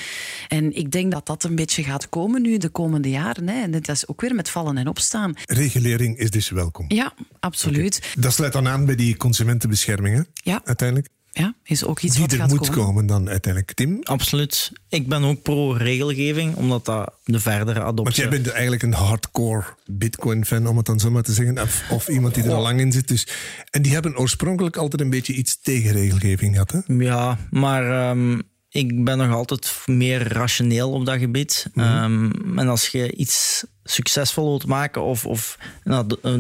En 0.49 0.77
ik 0.77 0.91
denk 0.91 1.13
dat 1.13 1.27
dat 1.27 1.45
een 1.45 1.55
beetje 1.55 1.83
gaat 1.83 2.09
komen 2.09 2.43
nu 2.43 2.59
de 2.59 2.69
komende 2.69 3.11
jaren. 3.11 3.49
Hè. 3.49 3.63
En 3.63 3.71
dat 3.71 3.89
is 3.89 4.09
ook 4.09 4.21
weer 4.21 4.35
met 4.35 4.51
vallen 4.51 4.77
en 4.77 4.89
opstaan. 4.89 5.35
Regulering 5.45 6.19
is 6.19 6.31
dus 6.31 6.51
welkom. 6.51 6.85
Ja, 6.89 7.13
absoluut. 7.41 8.15
Dat 8.19 8.33
sluit 8.33 8.53
dan 8.53 8.69
aan 8.69 8.85
bij 8.85 8.95
die 8.95 9.17
consumentenbescherming, 9.17 10.17
hè? 10.17 10.23
Ja. 10.35 10.61
Uiteindelijk. 10.65 11.09
Ja, 11.33 11.55
is 11.63 11.85
ook 11.85 12.01
iets 12.01 12.13
die 12.13 12.23
wat 12.23 12.33
er 12.33 12.39
gaat 12.39 12.49
moet 12.49 12.71
komen. 12.71 13.07
dan 13.07 13.29
uiteindelijk. 13.29 13.75
Tim? 13.75 13.99
Absoluut. 14.03 14.73
Ik 14.89 15.09
ben 15.09 15.25
ook 15.25 15.43
pro-regelgeving, 15.43 16.55
omdat 16.55 16.85
dat 16.85 17.13
de 17.25 17.41
verdere 17.41 17.81
adoptie... 17.81 18.05
Want 18.05 18.17
jij 18.17 18.29
bent 18.29 18.49
eigenlijk 18.49 18.83
een 18.83 18.93
hardcore 18.93 19.65
Bitcoin-fan, 19.87 20.67
om 20.67 20.77
het 20.77 20.87
dan 20.87 21.01
zo 21.01 21.11
maar 21.11 21.23
te 21.23 21.33
zeggen. 21.33 21.63
Of, 21.63 21.85
of 21.91 22.09
iemand 22.09 22.35
die 22.35 22.45
er 22.45 22.53
al 22.53 22.63
lang 22.63 22.81
in 22.81 22.93
zit. 22.93 23.09
Dus. 23.09 23.29
En 23.71 23.83
die 23.83 23.93
hebben 23.93 24.19
oorspronkelijk 24.19 24.77
altijd 24.77 25.03
een 25.03 25.11
beetje 25.11 25.33
iets 25.33 25.61
tegen 25.61 25.93
regelgeving 25.93 26.53
gehad, 26.53 26.71
hè? 26.71 26.95
Ja, 26.95 27.39
maar... 27.51 28.11
Um 28.11 28.43
ik 28.77 29.05
ben 29.05 29.19
nog 29.19 29.33
altijd 29.33 29.83
meer 29.87 30.33
rationeel 30.33 30.93
op 30.93 31.07
dat 31.07 31.19
gebied. 31.19 31.67
Ehm, 31.75 32.31
en 32.59 32.69
als 32.69 32.89
je 32.89 33.13
iets 33.13 33.65
succesvol 33.85 34.49
wilt 34.49 34.67
maken 34.67 35.03
of, 35.03 35.27
of 35.27 35.59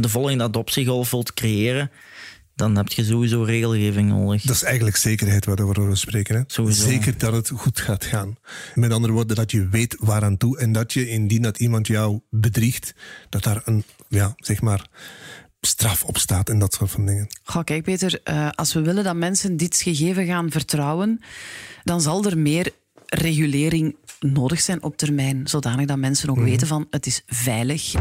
de 0.00 0.08
volgende 0.08 0.44
adoptiegolf 0.44 1.10
wilt 1.10 1.34
creëren, 1.34 1.90
dan 2.54 2.76
heb 2.76 2.88
je 2.88 3.04
sowieso 3.04 3.42
regelgeving 3.42 4.08
nodig. 4.08 4.42
Dat 4.42 4.54
is 4.54 4.62
eigenlijk 4.62 4.96
zekerheid 4.96 5.44
waarover 5.44 5.88
we 5.88 5.96
spreken. 5.96 6.36
Hè? 6.36 6.72
Zeker 6.72 7.18
dat 7.18 7.32
het 7.32 7.48
goed 7.48 7.80
gaat 7.80 8.04
gaan. 8.04 8.36
Met 8.74 8.92
andere 8.92 9.12
woorden, 9.12 9.36
dat 9.36 9.50
je 9.50 9.68
weet 9.68 9.96
waaraan 9.98 10.36
toe 10.36 10.58
en 10.58 10.72
dat 10.72 10.92
je 10.92 11.08
indien 11.08 11.42
dat 11.42 11.58
iemand 11.58 11.86
jou 11.86 12.20
bedriegt, 12.30 12.94
dat 13.28 13.42
daar 13.42 13.62
een, 13.64 13.84
ja, 14.08 14.34
zeg 14.36 14.60
maar, 14.60 14.86
straf 15.66 16.04
op 16.04 16.18
staat 16.18 16.48
en 16.48 16.58
dat 16.58 16.74
soort 16.74 16.90
van 16.90 17.06
dingen. 17.06 17.26
Goh, 17.42 17.64
kijk 17.64 17.82
Peter, 17.82 18.20
uh, 18.24 18.50
als 18.50 18.72
we 18.72 18.80
willen 18.80 19.04
dat 19.04 19.16
mensen 19.16 19.56
dit 19.56 19.76
gegeven 19.76 20.26
gaan 20.26 20.50
vertrouwen, 20.50 21.20
dan 21.84 22.00
zal 22.00 22.24
er 22.24 22.38
meer 22.38 22.72
regulering 23.06 23.96
nodig 24.20 24.60
zijn 24.60 24.82
op 24.82 24.96
termijn, 24.96 25.48
zodanig 25.48 25.86
dat 25.86 25.98
mensen 25.98 26.28
ook 26.28 26.36
mhm. 26.36 26.44
weten 26.44 26.66
van 26.66 26.86
het 26.90 27.06
is 27.06 27.22
veilig. 27.26 27.94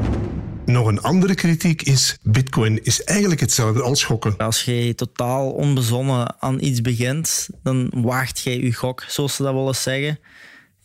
Nog 0.65 0.87
een 0.87 1.01
andere 1.01 1.35
kritiek 1.35 1.81
is: 1.81 2.17
Bitcoin 2.21 2.83
is 2.83 3.03
eigenlijk 3.03 3.41
hetzelfde 3.41 3.81
als 3.81 4.03
gokken. 4.03 4.37
Als 4.37 4.63
je 4.63 4.95
totaal 4.95 5.51
onbezonnen 5.51 6.41
aan 6.41 6.59
iets 6.59 6.81
begint, 6.81 7.49
dan 7.63 7.91
waagt 7.95 8.39
jij 8.39 8.59
je 8.59 8.73
gok, 8.73 9.03
zoals 9.07 9.35
ze 9.35 9.43
dat 9.43 9.53
willen 9.53 9.75
zeggen. 9.75 10.19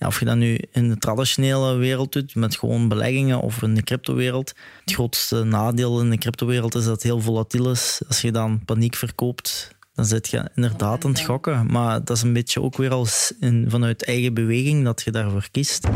Ja, 0.00 0.06
of 0.06 0.18
je 0.18 0.24
dat 0.24 0.36
nu 0.36 0.58
in 0.72 0.88
de 0.88 0.98
traditionele 0.98 1.76
wereld 1.76 2.12
doet, 2.12 2.34
met 2.34 2.58
gewoon 2.58 2.88
beleggingen, 2.88 3.40
of 3.40 3.62
in 3.62 3.74
de 3.74 3.82
cryptowereld. 3.82 4.52
Het 4.84 4.94
grootste 4.94 5.44
nadeel 5.44 6.00
in 6.00 6.10
de 6.10 6.18
cryptowereld 6.18 6.74
is 6.74 6.84
dat 6.84 6.92
het 6.92 7.02
heel 7.02 7.20
volatiel 7.20 7.70
is. 7.70 8.02
Als 8.08 8.20
je 8.20 8.32
dan 8.32 8.64
paniek 8.64 8.94
verkoopt, 8.94 9.74
dan 9.94 10.04
zit 10.04 10.28
je 10.28 10.50
inderdaad 10.54 11.04
aan 11.04 11.10
het 11.10 11.20
gokken. 11.20 11.66
Maar 11.66 12.04
dat 12.04 12.16
is 12.16 12.22
een 12.22 12.32
beetje 12.32 12.62
ook 12.62 12.76
weer 12.76 12.90
als 12.90 13.32
in, 13.40 13.64
vanuit 13.68 14.04
eigen 14.04 14.34
beweging 14.34 14.84
dat 14.84 15.02
je 15.02 15.10
daarvoor 15.10 15.48
kiest. 15.50 15.88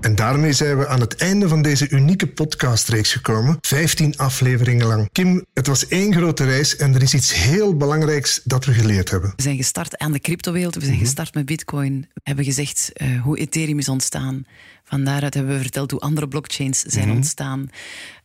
En 0.00 0.14
daarmee 0.14 0.52
zijn 0.52 0.78
we 0.78 0.88
aan 0.88 1.00
het 1.00 1.16
einde 1.16 1.48
van 1.48 1.62
deze 1.62 1.88
unieke 1.88 2.26
podcastreeks 2.26 3.12
gekomen. 3.12 3.58
15 3.60 4.16
afleveringen 4.16 4.86
lang. 4.86 5.08
Kim, 5.12 5.44
het 5.54 5.66
was 5.66 5.88
één 5.88 6.14
grote 6.14 6.44
reis 6.44 6.76
en 6.76 6.94
er 6.94 7.02
is 7.02 7.14
iets 7.14 7.34
heel 7.34 7.76
belangrijks 7.76 8.40
dat 8.44 8.64
we 8.64 8.72
geleerd 8.72 9.10
hebben. 9.10 9.32
We 9.36 9.42
zijn 9.42 9.56
gestart 9.56 9.98
aan 9.98 10.12
de 10.12 10.20
cryptowereld. 10.20 10.74
We 10.74 10.80
zijn 10.80 10.92
mhm. 10.92 11.04
gestart 11.04 11.34
met 11.34 11.46
Bitcoin. 11.46 12.00
We 12.14 12.20
hebben 12.22 12.44
gezegd 12.44 12.90
uh, 12.96 13.22
hoe 13.22 13.38
Ethereum 13.38 13.78
is 13.78 13.88
ontstaan. 13.88 14.46
Van 14.84 15.04
daaruit 15.04 15.34
hebben 15.34 15.54
we 15.54 15.60
verteld 15.60 15.90
hoe 15.90 16.00
andere 16.00 16.28
blockchains 16.28 16.80
zijn 16.80 17.06
mhm. 17.06 17.16
ontstaan. 17.16 17.70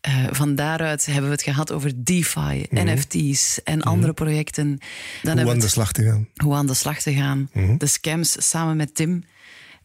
Uh, 0.07 0.27
van 0.31 0.55
daaruit 0.55 1.05
hebben 1.05 1.25
we 1.25 1.31
het 1.31 1.43
gehad 1.43 1.71
over 1.71 1.91
DeFi, 2.03 2.65
mhm. 2.69 2.93
NFT's 2.93 3.59
en 3.63 3.81
andere 3.81 4.13
projecten. 4.13 4.77
Dan 5.21 5.39
hoe 5.39 5.51
aan 5.51 5.59
de 5.59 5.67
slag 5.67 5.91
te 5.91 6.03
gaan. 6.03 6.27
Hoe 6.35 6.55
aan 6.55 6.67
de 6.67 6.73
slag 6.73 7.01
te 7.01 7.13
gaan. 7.13 7.49
De 7.77 7.87
scams 7.87 8.49
samen 8.49 8.77
met 8.77 8.95
Tim. 8.95 9.23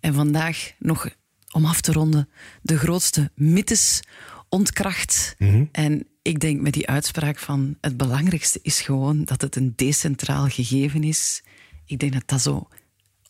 En 0.00 0.14
vandaag 0.14 0.72
nog 0.78 1.08
om 1.52 1.64
af 1.64 1.80
te 1.80 1.92
ronden, 1.92 2.28
de 2.62 2.78
grootste 2.78 3.30
mythes 3.34 4.02
ontkracht. 4.48 5.34
Mhm. 5.38 5.64
En 5.72 6.06
ik 6.22 6.40
denk 6.40 6.60
met 6.60 6.72
die 6.72 6.88
uitspraak 6.88 7.38
van 7.38 7.76
het 7.80 7.96
belangrijkste 7.96 8.58
is 8.62 8.80
gewoon 8.80 9.24
dat 9.24 9.40
het 9.40 9.56
een 9.56 9.72
decentraal 9.76 10.48
gegeven 10.48 11.04
is. 11.04 11.42
Ik 11.84 11.98
denk 11.98 12.12
dat 12.12 12.22
dat 12.26 12.40
zo 12.40 12.68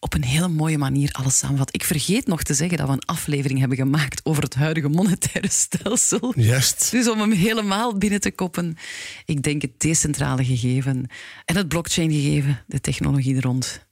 op 0.01 0.15
een 0.15 0.25
hele 0.25 0.49
mooie 0.49 0.79
manier 0.79 1.13
alles 1.13 1.39
samenvat. 1.39 1.75
Ik 1.75 1.85
vergeet 1.85 2.27
nog 2.27 2.43
te 2.43 2.55
zeggen 2.55 2.79
dat 2.79 2.87
we 2.87 2.93
een 2.93 3.05
aflevering 3.05 3.59
hebben 3.59 3.79
gemaakt 3.79 4.21
over 4.25 4.43
het 4.43 4.55
huidige 4.55 4.89
monetaire 4.89 5.51
stelsel. 5.51 6.33
Juist. 6.37 6.91
Dus 6.91 7.09
om 7.09 7.21
hem 7.21 7.33
helemaal 7.33 7.97
binnen 7.97 8.21
te 8.21 8.31
koppen, 8.31 8.77
ik 9.25 9.43
denk 9.43 9.63
het 9.63 9.81
decentrale 9.81 10.45
gegeven 10.45 11.07
en 11.45 11.57
het 11.57 11.69
blockchain 11.69 12.11
gegeven, 12.13 12.65
de 12.67 12.81
technologie 12.81 13.37
er 13.37 13.43
rond, 13.43 13.87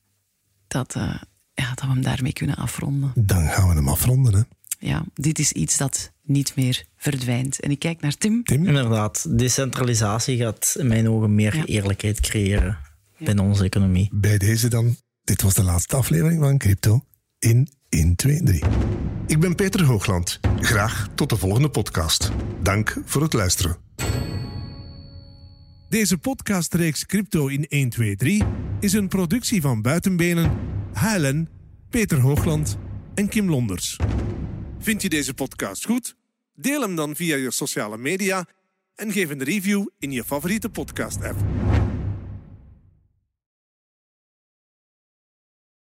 dat, 0.68 0.94
uh, 0.96 1.14
ja, 1.62 1.68
dat 1.68 1.80
we 1.80 1.86
hem 1.86 2.02
daarmee 2.02 2.32
kunnen 2.32 2.56
afronden. 2.56 3.12
Dan 3.14 3.48
gaan 3.48 3.68
we 3.68 3.74
hem 3.74 3.88
afronden, 3.88 4.34
hè? 4.34 4.40
Ja, 4.78 5.04
dit 5.14 5.38
is 5.38 5.52
iets 5.52 5.76
dat 5.76 6.12
niet 6.22 6.56
meer 6.56 6.84
verdwijnt. 6.96 7.60
En 7.60 7.70
ik 7.70 7.78
kijk 7.78 8.00
naar 8.00 8.16
Tim. 8.16 8.44
Tim? 8.44 8.66
Inderdaad, 8.66 9.38
decentralisatie 9.38 10.36
gaat 10.36 10.74
in 10.78 10.86
mijn 10.86 11.08
ogen 11.08 11.34
meer 11.34 11.64
eerlijkheid 11.64 12.20
creëren 12.20 12.78
binnen 13.18 13.44
onze 13.44 13.64
economie. 13.64 14.08
Bij 14.12 14.38
deze 14.38 14.68
dan, 14.68 14.96
dit 15.24 15.42
was 15.42 15.54
de 15.54 15.62
laatste 15.62 15.96
aflevering 15.96 16.40
van 16.42 16.58
Crypto 16.58 17.04
in 17.38 17.68
1, 17.88 18.16
2, 18.16 18.42
3. 18.42 18.62
Ik 19.26 19.40
ben 19.40 19.54
Peter 19.54 19.84
Hoogland. 19.84 20.40
Graag 20.60 21.08
tot 21.14 21.28
de 21.28 21.36
volgende 21.36 21.68
podcast. 21.68 22.30
Dank 22.62 22.96
voor 23.04 23.22
het 23.22 23.32
luisteren. 23.32 23.76
Deze 25.88 26.18
podcastreeks 26.18 27.06
Crypto 27.06 27.46
in 27.46 27.66
1, 27.68 27.88
2, 27.88 28.16
3 28.16 28.42
is 28.80 28.92
een 28.92 29.08
productie 29.08 29.60
van 29.60 29.82
Buitenbenen 29.82 30.58
Helen, 30.92 31.48
Peter 31.90 32.20
Hoogland 32.20 32.78
en 33.14 33.28
Kim 33.28 33.50
Londers. 33.50 33.96
Vind 34.78 35.02
je 35.02 35.08
deze 35.08 35.34
podcast 35.34 35.84
goed? 35.84 36.16
Deel 36.54 36.80
hem 36.80 36.96
dan 36.96 37.16
via 37.16 37.36
je 37.36 37.50
sociale 37.50 37.98
media 37.98 38.46
en 38.94 39.12
geef 39.12 39.30
een 39.30 39.42
review 39.42 39.86
in 39.98 40.12
je 40.12 40.24
favoriete 40.24 40.68
podcast-app. 40.68 41.38